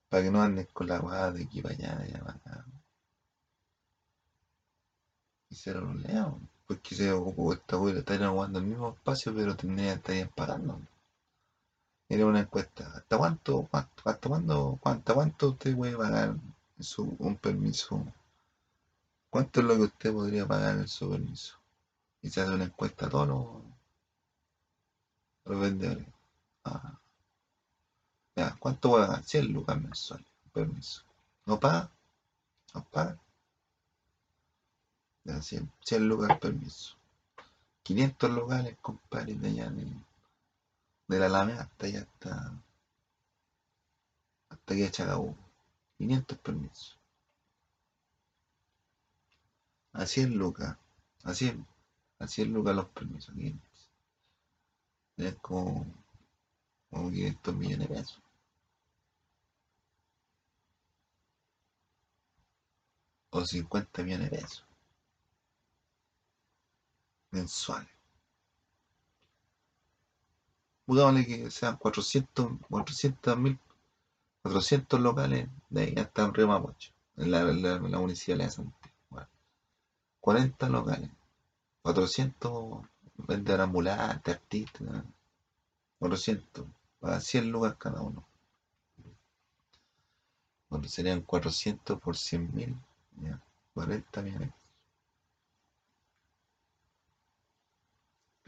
para 0.07 0.23
que 0.23 0.31
no 0.31 0.41
anden 0.41 0.69
con 0.71 0.87
la 0.87 0.99
guada 0.99 1.33
de 1.33 1.43
aquí 1.43 1.61
para 1.61 1.75
allá, 1.75 1.95
de 1.95 2.03
allá 2.05 2.19
para 2.19 2.37
acá. 2.37 2.65
Y 5.49 5.55
se 5.55 5.73
lo 5.73 5.93
leo, 5.93 6.39
porque 6.67 6.95
se 6.95 7.11
ocupó 7.11 7.51
esta 7.51 7.77
hueá, 7.77 7.99
estarían 7.99 8.29
aguantando 8.29 8.59
el 8.59 8.65
mismo 8.67 8.89
espacio, 8.91 9.35
pero 9.35 9.57
tendrían, 9.57 9.97
estarían 9.97 10.29
pagando. 10.29 10.79
Era 12.11 12.25
una 12.25 12.41
encuesta. 12.41 12.91
¿Hasta 12.93 13.17
cuánto, 13.17 13.65
cuánto, 13.71 14.01
hasta 14.03 14.27
cuándo, 14.27 14.77
cuánto, 14.81 15.13
cuánto 15.13 15.47
usted 15.51 15.73
puede 15.77 15.95
pagar 15.95 16.35
su, 16.77 17.03
un 17.19 17.37
permiso? 17.37 18.05
¿Cuánto 19.29 19.61
es 19.61 19.65
lo 19.65 19.77
que 19.77 19.83
usted 19.83 20.11
podría 20.11 20.45
pagar 20.45 20.75
en 20.75 20.89
su 20.89 21.09
permiso? 21.09 21.55
Y 22.21 22.29
se 22.29 22.41
hace 22.41 22.51
una 22.51 22.65
encuesta 22.65 23.05
a 23.05 23.09
todos 23.09 23.29
los, 25.45 25.57
vendedores. 25.57 26.05
Ah. 26.65 26.99
Ya, 28.35 28.57
¿cuánto 28.59 28.89
puede 28.89 29.07
pagar? 29.07 29.23
100 29.23 29.53
lucas 29.53 29.81
mensuales. 29.81 30.27
Permiso. 30.51 31.03
¿No 31.45 31.61
paga? 31.61 31.89
¿No 32.73 32.83
paga? 32.91 33.17
Ya, 35.23 35.41
100, 35.41 35.71
100 35.79 36.09
lucas 36.09 36.37
permiso. 36.39 36.97
500 37.83 38.29
locales, 38.31 38.77
compadre, 38.81 39.35
de 39.35 39.47
allá 39.47 39.71
de 41.11 41.19
la 41.19 41.25
Alameda 41.25 41.63
hasta 41.63 41.85
allá, 41.87 42.01
hasta, 42.01 42.63
hasta 44.49 44.73
aquí 44.73 44.83
a 44.83 44.91
Chacabú. 44.91 45.35
500 45.97 46.37
permisos. 46.39 46.99
A 49.93 50.05
100 50.05 50.37
lucas. 50.37 50.77
A 51.23 51.33
100, 51.33 51.67
a 52.19 52.27
100 52.27 52.53
lucas 52.53 52.75
los 52.75 52.87
permisos. 52.89 53.35
500. 53.35 53.89
Es 55.17 55.35
como, 55.35 55.85
como 56.89 57.11
500 57.11 57.55
millones 57.55 57.89
de 57.89 57.95
pesos. 57.95 58.21
O 63.31 63.45
50 63.45 64.03
millones 64.03 64.31
de 64.31 64.37
pesos. 64.37 64.65
Mensuales 67.31 68.00
pongámosle 70.85 71.25
que 71.25 71.51
sean 71.51 71.77
400 71.77 73.37
mil 73.37 73.59
400 74.41 74.99
locales 74.99 75.47
de 75.69 75.81
ahí 75.81 75.93
hasta 75.97 76.29
Río 76.31 76.47
Mapocho, 76.47 76.91
en 77.17 77.31
la, 77.31 77.43
la, 77.43 77.79
la 77.79 77.99
municipalidad 77.99 78.45
de 78.45 78.51
Santiago. 78.51 78.91
40 80.19 80.69
locales, 80.69 81.09
400 81.81 82.81
vender 83.17 83.61
ambulantes, 83.61 84.35
artistas, 84.35 85.03
400, 85.99 86.65
para 86.99 87.19
100 87.19 87.51
lugares 87.51 87.77
cada 87.77 88.01
uno. 88.01 88.27
Bueno, 90.69 90.87
serían 90.87 91.21
400 91.21 91.99
por 91.99 92.15
100 92.15 92.55
mil, 92.55 92.75
40 93.73 94.21
millones. 94.21 94.60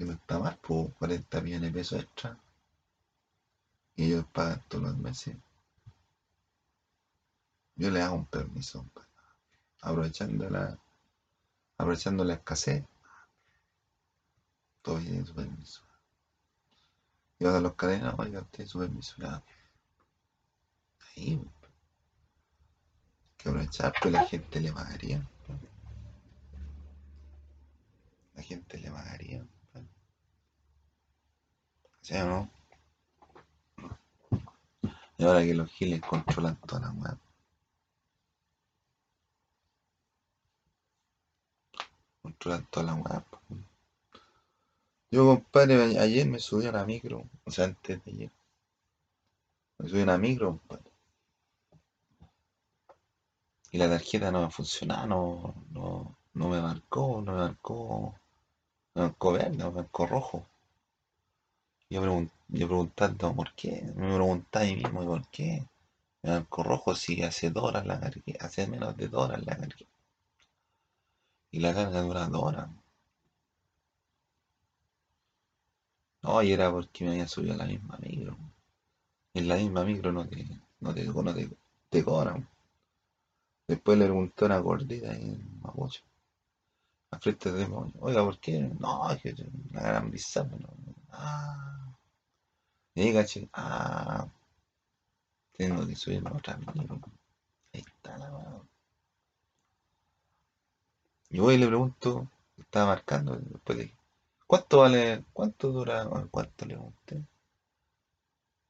No 0.03 0.13
está 0.13 0.39
mal, 0.39 0.57
pues 0.61 0.93
40 0.99 1.41
millones 1.41 1.73
de 1.73 1.79
pesos 1.79 1.99
extra. 2.01 2.37
Y 3.95 4.05
ellos 4.05 4.25
pagan 4.33 4.63
todos 4.67 4.83
los 4.85 4.97
meses. 4.97 5.35
Yo 7.75 7.89
le 7.89 8.01
hago 8.01 8.15
un 8.15 8.25
permiso, 8.25 8.85
aprovechando 9.81 10.49
la, 10.49 10.77
aprovechando 11.77 12.23
la 12.23 12.35
escasez. 12.35 12.83
Todos 14.81 15.01
tienen 15.01 15.25
su 15.25 15.33
permiso. 15.33 15.81
Y 17.39 17.45
a 17.45 17.59
los 17.59 17.75
cadenas, 17.75 18.15
oiga, 18.17 18.41
usted 18.41 18.65
su 18.65 18.79
permiso. 18.79 19.15
Ahí, 21.15 21.41
que 23.37 23.49
aprovechar, 23.49 23.93
pues 24.01 24.13
la 24.13 24.25
gente 24.25 24.59
le 24.61 24.71
pagaría. 24.71 25.27
La 28.35 28.43
gente 28.43 28.77
le 28.77 28.91
pagaría. 28.91 29.45
¿Sí 32.03 32.13
o 32.15 32.25
no? 32.25 32.49
Y 35.17 35.23
ahora 35.23 35.41
que 35.41 35.53
los 35.53 35.71
giles 35.71 36.01
controlan 36.01 36.55
toda 36.57 36.81
la 36.81 36.91
weá. 36.91 37.17
Controlan 42.21 42.65
toda 42.69 42.85
la 42.87 42.95
weá. 42.95 43.25
Yo, 45.11 45.25
compadre, 45.27 45.97
ayer 45.97 46.27
me 46.27 46.39
subí 46.39 46.65
a 46.65 46.73
la 46.73 46.85
micro, 46.85 47.23
o 47.45 47.51
sea, 47.51 47.65
antes 47.65 48.03
de 48.03 48.11
ayer. 48.11 48.31
Me 49.77 49.87
subí 49.87 50.01
a 50.01 50.03
una 50.03 50.17
micro, 50.17 50.57
compadre. 50.57 50.91
Y 53.71 53.77
la 53.77 53.89
tarjeta 53.89 54.31
no 54.31 54.49
funcionaba, 54.51 55.05
no, 55.05 55.55
no, 55.71 56.17
no 56.33 56.49
me 56.49 56.61
marcó, 56.61 57.21
no 57.21 57.31
me 57.31 57.37
marcó, 57.39 58.15
me 58.95 59.03
marcó 59.03 59.31
verde, 59.33 59.57
no 59.57 59.71
me 59.71 59.81
marcó 59.81 60.05
rojo. 60.05 60.45
Yo, 61.89 62.01
pregun- 62.01 62.29
yo 62.49 62.67
preguntando 62.67 63.33
por 63.33 63.53
qué, 63.55 63.83
me 63.95 64.13
preguntaba 64.15 64.65
a 64.65 64.67
mí 64.67 64.75
mismo 64.75 65.05
por 65.05 65.25
qué. 65.29 65.65
Me 66.23 66.31
marcó 66.31 66.63
rojo 66.63 66.95
si 66.95 67.23
hace 67.23 67.51
dos 67.51 67.65
horas 67.65 67.85
la 67.85 67.99
cargué, 67.99 68.37
hace 68.39 68.67
menos 68.67 68.97
de 68.97 69.07
dos 69.09 69.25
horas 69.29 69.45
la 69.45 69.57
cargué. 69.57 69.87
Y 71.51 71.61
la 71.61 71.73
carga 71.73 72.01
dura 72.01 72.27
dos 72.27 72.43
horas. 72.43 72.69
No, 76.23 76.41
y 76.41 76.51
era 76.51 76.71
porque 76.71 77.03
me 77.05 77.11
había 77.11 77.27
subido 77.27 77.53
a 77.53 77.57
la 77.57 77.65
misma 77.65 77.99
micro. 78.01 78.35
Y 79.33 79.39
en 79.39 79.47
la 79.49 79.57
misma 79.57 79.83
micro 79.85 80.11
no 80.11 80.27
te, 80.27 80.45
no 80.81 80.93
te, 80.93 81.05
no 81.05 81.33
te, 81.35 81.49
te 81.89 82.03
cobran. 82.03 82.47
Después 83.67 83.97
le 83.97 84.05
pregunté 84.05 84.45
a 84.45 84.47
una 84.47 84.59
gordita 84.59 85.11
ahí 85.11 85.21
en 85.31 85.59
Mapocho, 85.59 86.01
al 87.13 87.19
frente 87.21 87.51
de 87.51 87.67
Mapocho, 87.67 87.97
oiga, 88.01 88.23
¿por 88.23 88.39
qué? 88.39 88.59
No, 88.79 89.09
es 89.11 89.21
que 89.21 89.35
la 89.71 89.81
gran 89.81 90.11
bizarra, 90.11 90.57
no. 90.57 90.69
Ah, 91.09 91.93
y 92.95 93.13
caché, 93.13 93.49
ah, 93.53 94.27
tengo 95.53 95.85
que 95.87 95.95
subirme 95.95 96.31
otra 96.31 96.57
micro. 96.57 96.99
Ahí 97.73 97.81
está 97.81 98.17
la 98.17 98.31
mano. 98.31 98.67
Y 101.29 101.39
voy 101.39 101.55
y 101.55 101.57
le 101.57 101.67
pregunto, 101.67 102.27
estaba 102.57 102.87
marcando, 102.87 103.35
después 103.35 103.77
dije, 103.79 103.95
¿cuánto 104.47 104.79
vale, 104.79 105.25
cuánto 105.33 105.71
dura, 105.71 106.07
cuánto 106.31 106.65
le 106.65 106.75
pregunté? 106.75 107.23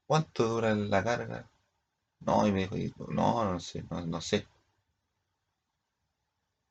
¿Cuánto 0.08 0.48
dura 0.48 0.74
la 0.76 1.04
carga? 1.04 1.50
No, 2.22 2.48
y 2.48 2.52
me 2.52 2.68
dijo, 2.68 3.08
no, 3.10 3.44
no 3.46 3.60
sé, 3.60 3.84
no 3.90 4.22
sé. 4.22 4.48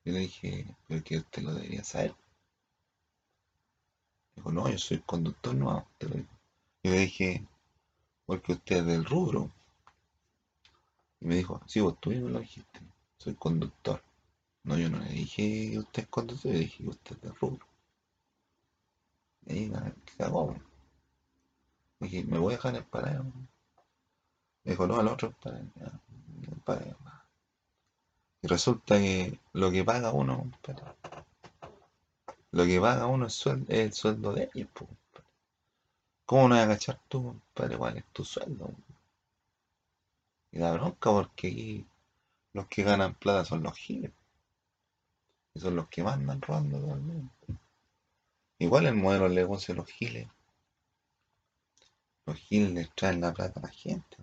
Yo 0.04 0.12
le 0.12 0.20
dije, 0.20 0.66
pero 0.88 1.04
que 1.04 1.18
usted 1.18 1.42
lo 1.42 1.54
debería 1.54 1.84
saber. 1.84 2.14
Dijo, 4.34 4.50
no, 4.50 4.68
yo 4.68 4.78
soy 4.78 4.98
conductor 5.00 5.54
nuevo, 5.54 5.86
te 5.98 6.08
lo 6.08 6.16
digo. 6.16 6.28
Y 6.82 6.88
le 6.88 6.98
dije, 6.98 7.46
porque 8.26 8.52
usted 8.52 8.76
es 8.78 8.86
del 8.86 9.04
rubro. 9.04 9.50
Y 11.20 11.26
me 11.26 11.36
dijo, 11.36 11.60
sí, 11.66 11.80
vos 11.80 11.98
tú 12.00 12.10
mismo 12.10 12.28
lo 12.28 12.40
dijiste, 12.40 12.80
soy 13.18 13.34
conductor. 13.34 14.02
No, 14.64 14.76
yo 14.76 14.88
no 14.88 14.98
le 14.98 15.10
dije 15.10 15.78
usted 15.78 16.02
es 16.02 16.08
conductor, 16.08 16.52
yo 16.52 16.58
dije 16.58 16.88
usted 16.88 17.16
es 17.16 17.22
del 17.22 17.34
rubro. 17.36 17.66
Y 19.46 19.52
ahí 19.52 19.68
la 19.68 19.92
cagó. 20.16 20.56
Dije, 22.00 22.24
¿me 22.24 22.38
voy 22.38 22.54
a 22.54 22.56
dejar 22.56 22.74
el 22.74 22.84
paradero? 22.84 23.24
Me 24.64 24.72
dijo, 24.72 24.86
no, 24.86 24.98
al 24.98 25.08
otro 25.08 25.32
paradero. 25.32 26.98
Y 28.42 28.48
resulta 28.48 28.98
que 28.98 29.38
lo 29.52 29.70
que 29.70 29.84
paga 29.84 30.12
uno, 30.12 30.38
compadre, 30.38 30.82
lo 32.50 32.64
que 32.64 32.80
paga 32.80 33.06
uno 33.06 33.26
es, 33.26 33.46
el 33.68 33.92
sueldo 33.92 34.32
de 34.32 34.50
ellos, 34.52 34.68
compadre. 34.74 35.28
¿Cómo 36.26 36.48
no 36.48 36.54
vas 36.56 36.60
a 36.60 36.64
agachar 36.64 37.00
tú, 37.08 37.22
compadre, 37.22 37.78
cuál 37.78 37.98
es 37.98 38.04
tu 38.12 38.24
sueldo? 38.24 38.70
Y 40.50 40.58
la 40.58 40.72
bronca 40.72 41.10
porque 41.10 41.84
los 42.52 42.66
que 42.66 42.82
ganan 42.82 43.14
plata 43.14 43.44
son 43.44 43.62
los 43.62 43.76
giles. 43.76 44.12
Y 45.54 45.60
son 45.60 45.76
los 45.76 45.88
que 45.88 46.02
más 46.02 46.14
andan 46.14 46.42
robando 46.42 46.80
todo. 46.80 46.98
Igual 48.58 48.86
el 48.86 48.94
modelo 48.94 49.28
de 49.28 49.36
negocio 49.36 49.74
de 49.74 49.80
los 49.80 49.88
giles. 49.88 50.28
Los 52.26 52.36
giles 52.36 52.72
les 52.72 52.94
traen 52.94 53.20
la 53.20 53.32
plata 53.32 53.60
a 53.60 53.62
la 53.62 53.68
gente. 53.68 54.16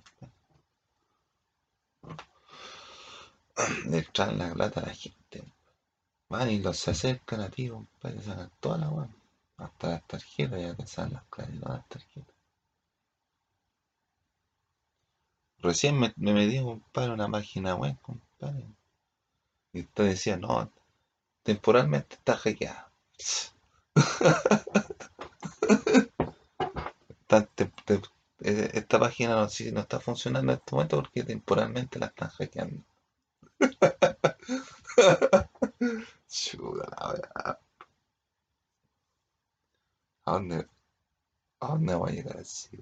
Les 3.90 4.12
traen 4.12 4.38
la 4.38 4.54
plata 4.54 4.82
a 4.82 4.86
la 4.88 4.94
gente. 4.94 5.44
Van 6.30 6.50
y 6.50 6.60
los 6.60 6.88
acercan 6.88 7.42
a 7.42 7.50
ti, 7.50 7.70
compadre, 7.70 8.22
sacan 8.22 8.52
toda 8.60 8.78
la 8.78 8.90
weá. 8.90 9.10
Hasta 9.58 9.90
las 9.90 10.08
tarjetas, 10.08 10.62
ya 10.62 10.74
te 10.76 10.88
saben 10.88 11.14
las 11.14 11.24
claves 11.26 11.60
todas 11.60 11.78
las 11.78 11.90
tarjetas. 11.90 12.36
Recién 15.58 16.00
me, 16.00 16.14
me 16.16 16.34
metí, 16.34 16.62
compadre, 16.64 17.12
una 17.12 17.30
página 17.30 17.76
web, 17.76 17.98
compadre. 18.02 18.66
Y 19.74 19.82
usted 19.82 20.06
decía, 20.06 20.38
no, 20.38 20.72
temporalmente 21.44 22.16
está 22.16 22.38
hackeada. 22.38 22.92
Eh, 28.42 28.72
esta 28.74 28.98
página 29.00 29.36
no, 29.36 29.42
no 29.74 29.80
está 29.82 30.00
funcionando 30.00 30.54
en 30.54 30.60
este 30.60 30.74
momento 30.74 30.96
porque 30.96 31.24
temporalmente 31.24 32.00
la 32.00 32.06
están 32.08 32.30
hackeando. 32.30 32.82
Chuta 36.28 36.86
la 36.98 37.14
wea. 37.14 37.60
¿A 40.26 40.32
dónde, 40.34 40.68
a 41.60 41.68
dónde 41.68 41.96
voy 41.96 42.12
a 42.12 42.14
llegar 42.14 42.38
así? 42.38 42.78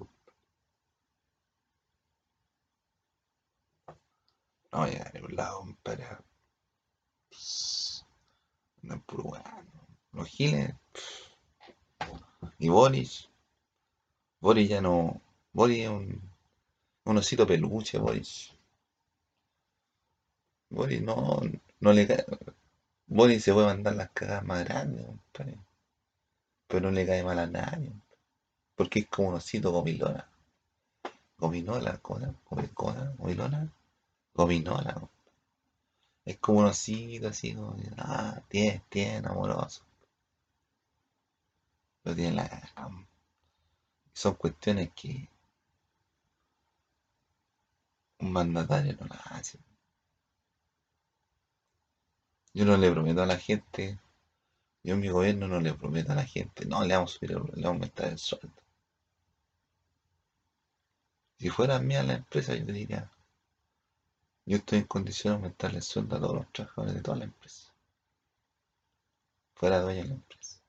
No 4.71 4.79
voy 4.79 4.89
a 4.89 4.91
llegar 4.91 5.07
a 5.07 5.11
ningún 5.13 5.35
lado, 5.35 5.59
compadre. 5.59 6.05
Andan 8.83 9.01
puro 9.01 9.23
weón. 9.23 9.43
Los 10.11 10.27
giles. 10.27 10.73
Y 12.59 12.69
Boris. 12.69 13.29
Boris 14.39 14.69
ya 14.69 14.81
no. 14.81 15.21
Boris 15.53 15.79
es 15.79 15.89
un, 15.89 16.31
un 17.05 17.17
osito 17.17 17.47
peluche, 17.47 17.97
Boris. 17.97 18.56
Boris 20.69 21.01
no, 21.01 21.41
le 21.93 22.07
cae. 22.07 22.25
Boris 23.07 23.43
se 23.43 23.53
puede 23.53 23.67
mandar 23.67 23.95
las 23.95 24.09
cagadas 24.11 24.45
más 24.45 24.63
grandes. 24.63 25.05
Pero 26.67 26.81
no 26.81 26.91
le 26.91 27.05
cae 27.05 27.23
mal 27.23 27.39
a 27.39 27.47
nadie. 27.47 27.91
Porque 28.75 28.99
es 28.99 29.07
como 29.07 29.29
un 29.29 29.35
osito 29.35 29.71
gomilona. 29.71 30.29
Gominola, 31.37 31.97
¿cómo 31.99 32.35
Gomilona, 32.49 33.13
gomilona, 33.17 33.71
gominola. 34.33 34.93
¿no? 34.93 35.09
Es 36.25 36.37
como 36.39 36.59
un 36.59 36.65
osito 36.65 37.29
así, 37.29 37.53
como, 37.53 37.75
ah, 37.97 38.41
tiene, 38.49 38.83
tiene, 38.89 39.27
amoroso. 39.27 39.83
Pero 42.03 42.15
tiene 42.15 42.35
la... 42.35 42.69
Son 44.13 44.33
cuestiones 44.35 44.89
que 44.95 45.29
un 48.19 48.31
mandatario 48.31 48.95
no 48.99 49.07
las 49.07 49.25
hace. 49.27 49.59
Yo 52.57 52.65
no 52.65 52.75
le 52.75 52.89
prometo 52.89 53.21
a 53.21 53.27
la 53.27 53.37
gente, 53.37 53.99
yo 54.81 54.95
en 54.95 54.99
mi 54.99 55.09
gobierno 55.09 55.47
no 55.47 55.61
le 55.61 55.75
prometo 55.75 56.13
a 56.13 56.15
la 56.15 56.25
gente, 56.25 56.65
no, 56.65 56.83
le 56.83 56.95
vamos 56.95 57.11
a 57.11 57.19
subir, 57.19 57.29
le 57.29 57.37
vamos 57.37 57.63
a 57.63 57.67
aumentar 57.67 58.07
el 58.09 58.17
sueldo. 58.17 58.63
Si 61.37 61.49
fuera 61.49 61.77
mía 61.77 62.01
la 62.01 62.15
empresa, 62.15 62.55
yo 62.55 62.65
diría, 62.65 63.11
yo 64.47 64.57
estoy 64.57 64.79
en 64.79 64.85
condiciones 64.85 65.39
de 65.39 65.45
aumentarle 65.45 65.77
el 65.77 65.83
sueldo 65.83 66.15
a 66.15 66.19
todos 66.19 66.35
los 66.35 66.51
trabajadores 66.51 66.95
de 66.95 67.01
toda 67.03 67.17
la 67.17 67.25
empresa. 67.25 67.71
Fuera 69.53 69.79
dueño 69.81 70.01
de 70.01 70.07
la 70.07 70.15
empresa. 70.15 70.59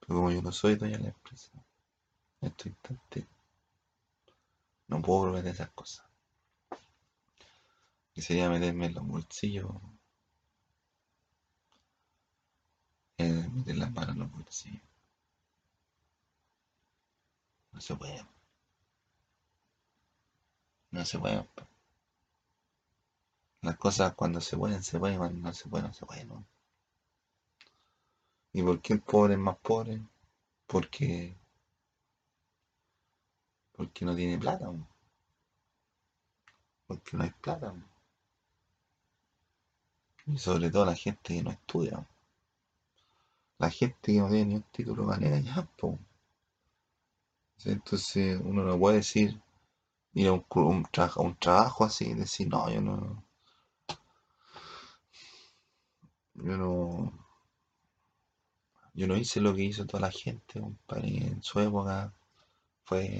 Pero 0.00 0.14
como 0.16 0.32
yo 0.32 0.42
no 0.42 0.50
soy 0.50 0.74
dueño 0.74 0.96
de 0.96 1.04
la 1.04 1.10
empresa, 1.10 1.52
en 2.40 2.48
este 2.48 2.70
instante 2.70 3.28
no 4.88 5.00
puedo 5.00 5.22
prometer 5.22 5.52
esas 5.52 5.70
cosas. 5.70 6.04
Y 8.14 8.22
sería 8.22 8.50
meterme 8.50 8.86
en 8.86 8.94
los 8.94 9.06
bolsillos, 9.06 9.70
las 13.64 13.90
manos 13.92 14.10
en 14.10 14.18
los 14.20 14.30
bolsillos. 14.30 14.82
No 17.72 17.80
se 17.80 17.94
puede, 17.94 18.24
no 20.90 21.04
se 21.04 21.18
puede. 21.18 21.46
Las 23.62 23.76
cosas 23.76 24.14
cuando 24.14 24.40
se 24.40 24.56
pueden, 24.56 24.82
se 24.82 24.98
pueden, 24.98 25.18
cuando 25.18 25.38
no 25.40 25.52
se 25.52 25.68
pueden, 25.68 25.88
no 25.88 25.92
se 25.92 26.06
pueden. 26.06 26.46
¿Y 28.52 28.62
por 28.62 28.80
qué 28.80 28.94
el 28.94 29.00
pobre 29.00 29.34
es 29.34 29.40
más 29.40 29.56
pobre? 29.58 30.00
Porque, 30.66 31.36
porque 33.72 34.04
no 34.04 34.16
tiene 34.16 34.38
plata, 34.38 34.66
¿no? 34.66 34.86
porque 36.86 37.16
no 37.16 37.24
hay 37.24 37.30
plata. 37.30 37.72
¿no? 37.72 37.84
Y 40.26 40.38
sobre 40.38 40.70
todo 40.70 40.84
la 40.86 40.94
gente 40.94 41.34
que 41.34 41.42
no 41.42 41.50
estudia. 41.50 42.06
La 43.58 43.70
gente 43.70 44.12
que 44.12 44.18
no 44.18 44.28
tiene 44.28 44.46
ni 44.46 44.54
un 44.56 44.62
título 44.72 45.02
de 45.02 45.08
manera 45.08 45.38
ya, 45.40 45.62
po. 45.76 45.98
Entonces 47.64 48.40
uno 48.42 48.62
no 48.62 48.78
puede 48.78 48.96
decir, 48.98 49.40
ir 50.14 50.28
a 50.28 50.32
un, 50.32 50.44
un, 50.54 50.82
trabajo, 50.84 51.22
un 51.22 51.36
trabajo 51.36 51.84
así, 51.84 52.14
decir, 52.14 52.48
no, 52.48 52.70
yo 52.70 52.80
no, 52.80 53.24
yo 56.34 56.56
no, 56.56 57.12
yo 58.94 59.06
no 59.06 59.16
hice 59.16 59.40
lo 59.40 59.54
que 59.54 59.64
hizo 59.64 59.86
toda 59.86 60.00
la 60.02 60.10
gente, 60.10 60.60
compadre, 60.60 61.08
en 61.08 61.42
su 61.42 61.60
época 61.60 62.12
fue 62.84 63.16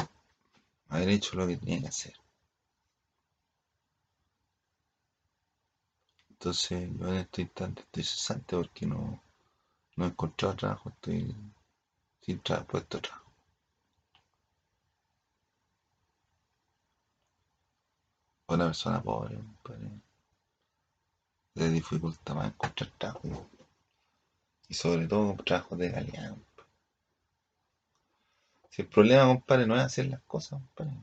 haber 0.88 1.08
hecho 1.10 1.36
lo 1.36 1.46
que 1.46 1.56
tenía 1.56 1.80
que 1.82 1.88
hacer. 1.88 2.14
Entonces 6.30 6.88
yo 6.98 7.08
en 7.08 7.16
este 7.16 7.42
instante 7.42 7.82
estoy 7.82 8.04
cesante 8.04 8.56
porque 8.56 8.86
no, 8.86 9.20
no 9.96 10.04
he 10.04 10.08
encontrado 10.08 10.54
trabajo, 10.56 10.90
estoy 10.90 11.34
sin 12.20 12.38
trabajo, 12.40 12.68
puesto 12.68 13.00
trabajo. 13.00 13.32
Una 18.48 18.66
persona 18.66 19.02
pobre, 19.02 19.36
compadre, 19.36 19.90
le 21.54 21.68
dificulta 21.70 22.34
más 22.34 22.48
encontrar 22.48 22.90
trabajo. 22.98 23.48
Y 24.68 24.74
sobre 24.74 25.06
todo 25.06 25.34
con 25.34 25.44
trabajos 25.44 25.78
de 25.78 25.92
calidad. 25.92 26.36
Si 28.70 28.82
el 28.82 28.88
problema, 28.88 29.26
compadre, 29.26 29.66
no 29.66 29.74
es 29.74 29.82
hacer 29.82 30.06
las 30.06 30.20
cosas, 30.22 30.60
compadre. 30.60 30.96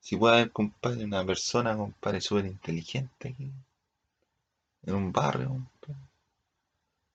Si 0.00 0.16
puede 0.16 0.34
haber, 0.34 0.52
compadre, 0.52 1.04
una 1.04 1.24
persona, 1.24 1.76
compadre, 1.76 2.20
súper 2.20 2.46
inteligente 2.46 3.28
aquí, 3.30 3.52
en 4.82 4.94
un 4.94 5.12
barrio, 5.12 5.48
compadre, 5.48 6.07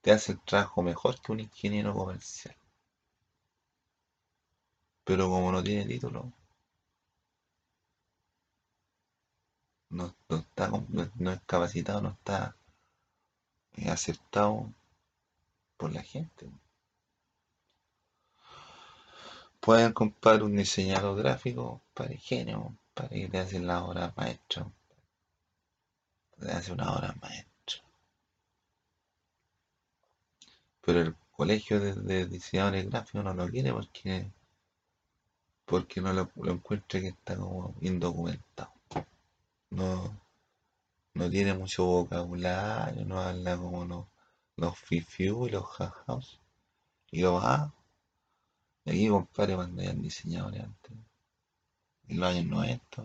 te 0.03 0.11
hace 0.11 0.33
el 0.33 0.39
trabajo 0.41 0.83
mejor 0.83 1.19
que 1.21 1.31
un 1.31 1.39
ingeniero 1.39 1.93
comercial. 1.93 2.55
Pero 5.05 5.29
como 5.29 5.49
no 5.51 5.63
tiene 5.63 5.85
título, 5.85 6.31
no, 9.89 10.13
está, 10.29 10.67
no, 10.69 11.31
es 11.31 11.39
capacitado, 11.45 12.01
no 12.01 12.09
está 12.09 12.53
eh, 13.77 13.89
aceptado 13.89 14.73
por 15.77 15.93
la 15.93 16.03
gente. 16.03 16.49
Pueden 19.61 19.93
comprar 19.93 20.43
un 20.43 20.57
diseñador 20.57 21.17
gráfico 21.17 21.79
para 21.93 22.13
genio, 22.17 22.75
para 22.93 23.07
que 23.07 23.29
te 23.29 23.39
hacen 23.39 23.67
la 23.67 23.83
hora 23.85 24.13
maestra. 24.17 24.67
Te 26.39 26.51
hace 26.51 26.73
una 26.73 26.91
hora 26.91 27.15
maestra. 27.21 27.52
Pero 30.85 31.01
el 31.01 31.15
colegio 31.31 31.79
de, 31.79 32.25
diseñadores 32.27 32.89
gráficos 32.89 33.23
no 33.23 33.33
lo 33.33 33.47
quiere 33.49 33.71
porque 33.73 34.31
porque 35.65 36.01
no 36.01 36.13
lo, 36.13 36.29
encuentra 36.45 36.99
que 36.99 37.07
está 37.07 37.35
como 37.35 37.75
indocumentado. 37.81 38.71
No, 39.71 40.21
no 41.15 41.29
tiene 41.29 41.53
mucho 41.53 41.85
vocabulario, 41.85 43.05
no 43.05 43.19
habla 43.19 43.57
como 43.57 43.85
los, 43.85 44.05
los 44.57 44.77
fifiu 44.77 45.47
y 45.47 45.51
los 45.51 45.65
jajaus. 45.65 46.39
Y 47.11 47.21
lo 47.21 47.33
va. 47.35 47.73
Y 48.85 48.91
aquí, 48.91 49.07
compadre, 49.09 49.55
cuando 49.55 49.81
hayan 49.81 50.01
diseñadores 50.01 50.63
antes 50.63 50.91
en 52.07 52.19
los 52.19 52.29
años 52.29 52.45
90. 52.45 53.03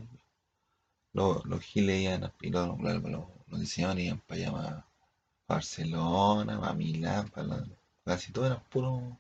Los, 1.13 1.45
los 1.47 1.61
giles 1.63 2.03
iban 2.03 2.33
y 2.41 2.51
los, 2.51 2.79
los, 2.79 3.61
diseñadores 3.61 4.05
iban 4.05 4.21
para 4.21 4.41
allá, 4.41 4.53
para 4.53 4.88
Barcelona, 5.49 6.61
para 6.61 7.67
casi 8.05 8.33
todo 8.33 8.47
eran 8.47 8.63
puro. 8.71 9.17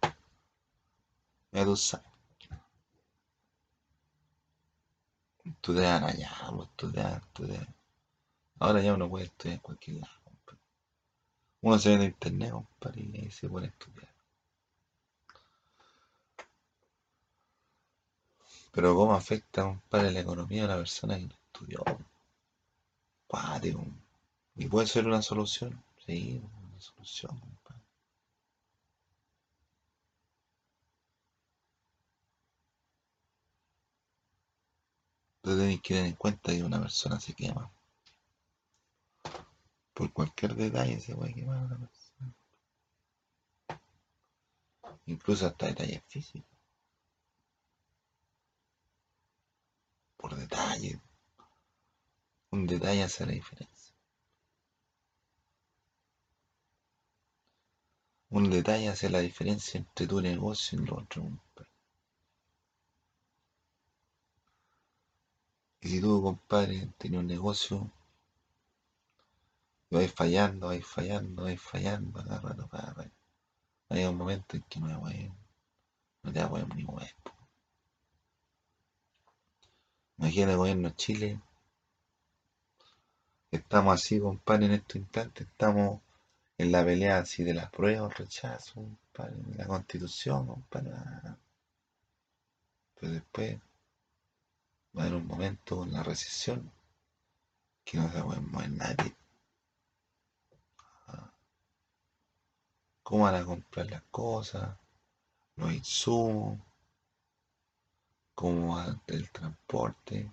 Ya 1.53 1.65
tú 1.65 1.75
sabes. 1.75 2.07
Estudian 5.45 6.05
allá, 6.05 6.31
pues, 6.51 6.69
estudian, 6.69 7.23
estudian. 7.23 7.75
Ahora 8.61 8.83
ya 8.83 8.95
uno 8.95 9.09
puede 9.09 9.25
estudiar 9.25 9.55
en 9.55 9.61
cualquier 9.61 9.97
lado, 10.03 10.15
Uno 11.63 11.79
se 11.79 11.89
ve 11.89 11.95
en 11.95 12.03
internet, 12.03 12.53
compadre, 12.53 13.01
y 13.01 13.31
se 13.31 13.49
puede 13.49 13.69
estudiar. 13.69 14.13
Pero 18.73 18.95
¿cómo 18.95 19.15
afecta, 19.15 19.63
compadre, 19.63 20.13
la 20.13 20.21
economía 20.21 20.63
de 20.63 20.69
la 20.69 20.77
persona 20.77 21.17
que 21.17 21.27
no 21.27 21.35
estudió? 21.47 21.85
Cuático. 23.27 23.85
¿Y 24.57 24.67
puede 24.67 24.87
ser 24.87 25.07
una 25.07 25.23
solución? 25.23 25.83
Sí, 26.09 26.43
una 26.43 26.81
solución, 26.81 27.39
compadre. 27.39 27.83
Entonces 35.43 35.61
tenéis 35.63 35.81
que 35.83 35.95
tener 35.95 36.07
en 36.11 36.17
cuenta 36.17 36.53
que 36.53 36.63
una 36.65 36.81
persona 36.81 37.21
se 37.21 37.35
quema. 37.35 37.71
Por 39.95 40.13
cualquier 40.13 40.55
detalle 40.55 40.99
se 41.01 41.15
puede 41.15 41.35
quemar 41.35 41.59
una 41.59 41.79
persona. 41.79 42.35
Incluso 45.07 45.47
hasta 45.47 45.67
detalles 45.67 46.03
físicos. 46.09 46.59
por 50.19 50.35
detalle. 50.37 51.01
Un 52.51 52.67
detalle 52.67 53.05
hace 53.05 53.25
la 53.25 53.33
diferencia. 53.33 53.95
Un 58.39 58.51
detalle 58.51 58.89
hace 58.89 59.11
la 59.11 59.19
diferencia 59.19 59.79
entre 59.79 60.07
tu 60.07 60.21
negocio 60.21 60.79
y 60.79 60.85
el 60.85 60.93
otro. 60.93 61.29
Y 65.81 65.89
si 65.89 66.01
tú, 66.01 66.23
compadre, 66.23 66.89
tienes 66.99 67.19
un 67.19 67.27
negocio, 67.27 67.91
y 69.91 69.97
vais 69.97 70.13
fallando, 70.13 70.69
vais 70.69 70.87
fallando, 70.87 71.43
vais 71.43 71.61
fallando, 71.61 72.13
cada 72.13 72.41
rato, 72.41 72.69
cada 72.69 72.93
rato. 72.93 73.17
Hay 73.89 74.05
un 74.05 74.17
momento 74.17 74.57
en 74.57 74.63
que 74.63 74.79
no, 74.79 75.01
voy, 75.01 75.33
no 76.23 76.33
te 76.33 76.45
va 76.45 76.61
a 76.61 76.75
ni 76.77 76.85
mover. 76.85 77.17
Imagina 80.17 80.53
el 80.53 80.59
gobierno 80.59 80.91
de 80.91 80.95
Chile. 80.95 81.41
Estamos 83.51 83.95
así, 83.95 84.21
compadre, 84.21 84.67
en 84.67 84.73
este 84.75 84.99
instante. 84.99 85.43
Estamos 85.43 86.03
en 86.59 86.73
la 86.73 86.85
pelea 86.85 87.19
así 87.19 87.45
de 87.45 87.55
las 87.55 87.71
pruebas, 87.71 88.19
rechazo, 88.19 88.75
compadre, 88.75 89.37
de 89.37 89.55
la 89.55 89.67
constitución, 89.67 90.47
compadre. 90.47 90.91
Pero 92.95 93.13
después 93.13 93.59
va 94.97 95.03
a 95.03 95.07
haber 95.07 95.15
un 95.15 95.27
momento 95.27 95.77
con 95.77 95.93
la 95.93 96.03
recesión 96.03 96.71
que 97.85 97.97
no 97.97 98.11
se 98.13 98.23
puede 98.23 98.41
mover 98.41 98.71
nadie. 98.73 99.17
Ah. 101.07 101.31
¿Cómo 103.05 103.25
van 103.25 103.37
a 103.37 103.45
comprar 103.45 103.87
las 103.87 104.03
cosas? 104.11 104.77
Los 105.57 105.73
insumos 105.73 106.59
como 108.35 108.81
el 109.07 109.31
transporte, 109.31 110.31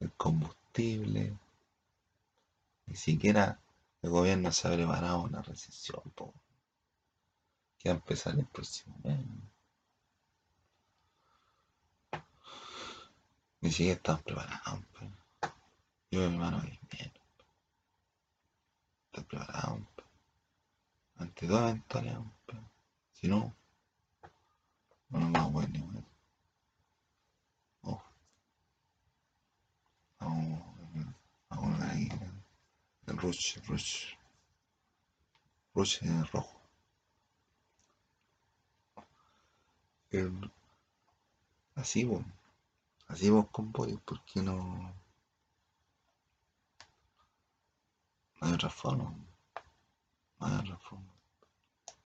el 0.00 0.12
combustible. 0.12 1.34
Ni 2.86 2.96
siquiera 2.96 3.58
el 4.02 4.10
gobierno 4.10 4.50
se 4.52 4.68
ha 4.68 4.72
preparado 4.72 5.22
una 5.22 5.42
recesión 5.42 6.02
que 7.78 7.88
va 7.88 7.94
a 7.94 7.98
empezar 7.98 8.38
el 8.38 8.46
próximo 8.46 8.96
mes. 9.02 9.18
Ni 13.60 13.70
siquiera 13.70 13.96
estamos 13.96 14.22
preparados. 14.22 14.80
Yo 16.10 16.30
mi 16.30 16.38
mano 16.38 16.60
bien. 16.60 17.12
Está 19.06 19.22
preparado. 19.22 19.86
Ante 21.16 21.46
toda 21.46 21.70
eventualidad. 21.70 22.22
Si 23.12 23.28
no, 23.28 23.54
no 25.10 25.20
nos 25.20 25.32
vamos 25.32 25.50
a 25.50 25.52
poder 25.52 25.70
ni 25.70 25.80
Ahora 30.20 30.36
ahí, 30.36 30.69
el 33.10 33.18
rush, 33.18 33.58
rush, 35.74 36.02
en 36.02 36.26
rojo. 36.26 36.60
El, 40.10 40.50
así 41.74 42.04
vos, 42.04 42.24
así 43.08 43.30
vos 43.30 43.46
con 43.50 43.72
pollo, 43.72 44.00
porque 44.04 44.42
no, 44.42 44.54
no 48.40 48.46
hay 48.46 48.52
otra 48.52 48.70
forma, 48.70 49.14
no 50.38 50.46
hay 50.46 50.58
otra 50.58 50.78
forma. 50.78 51.19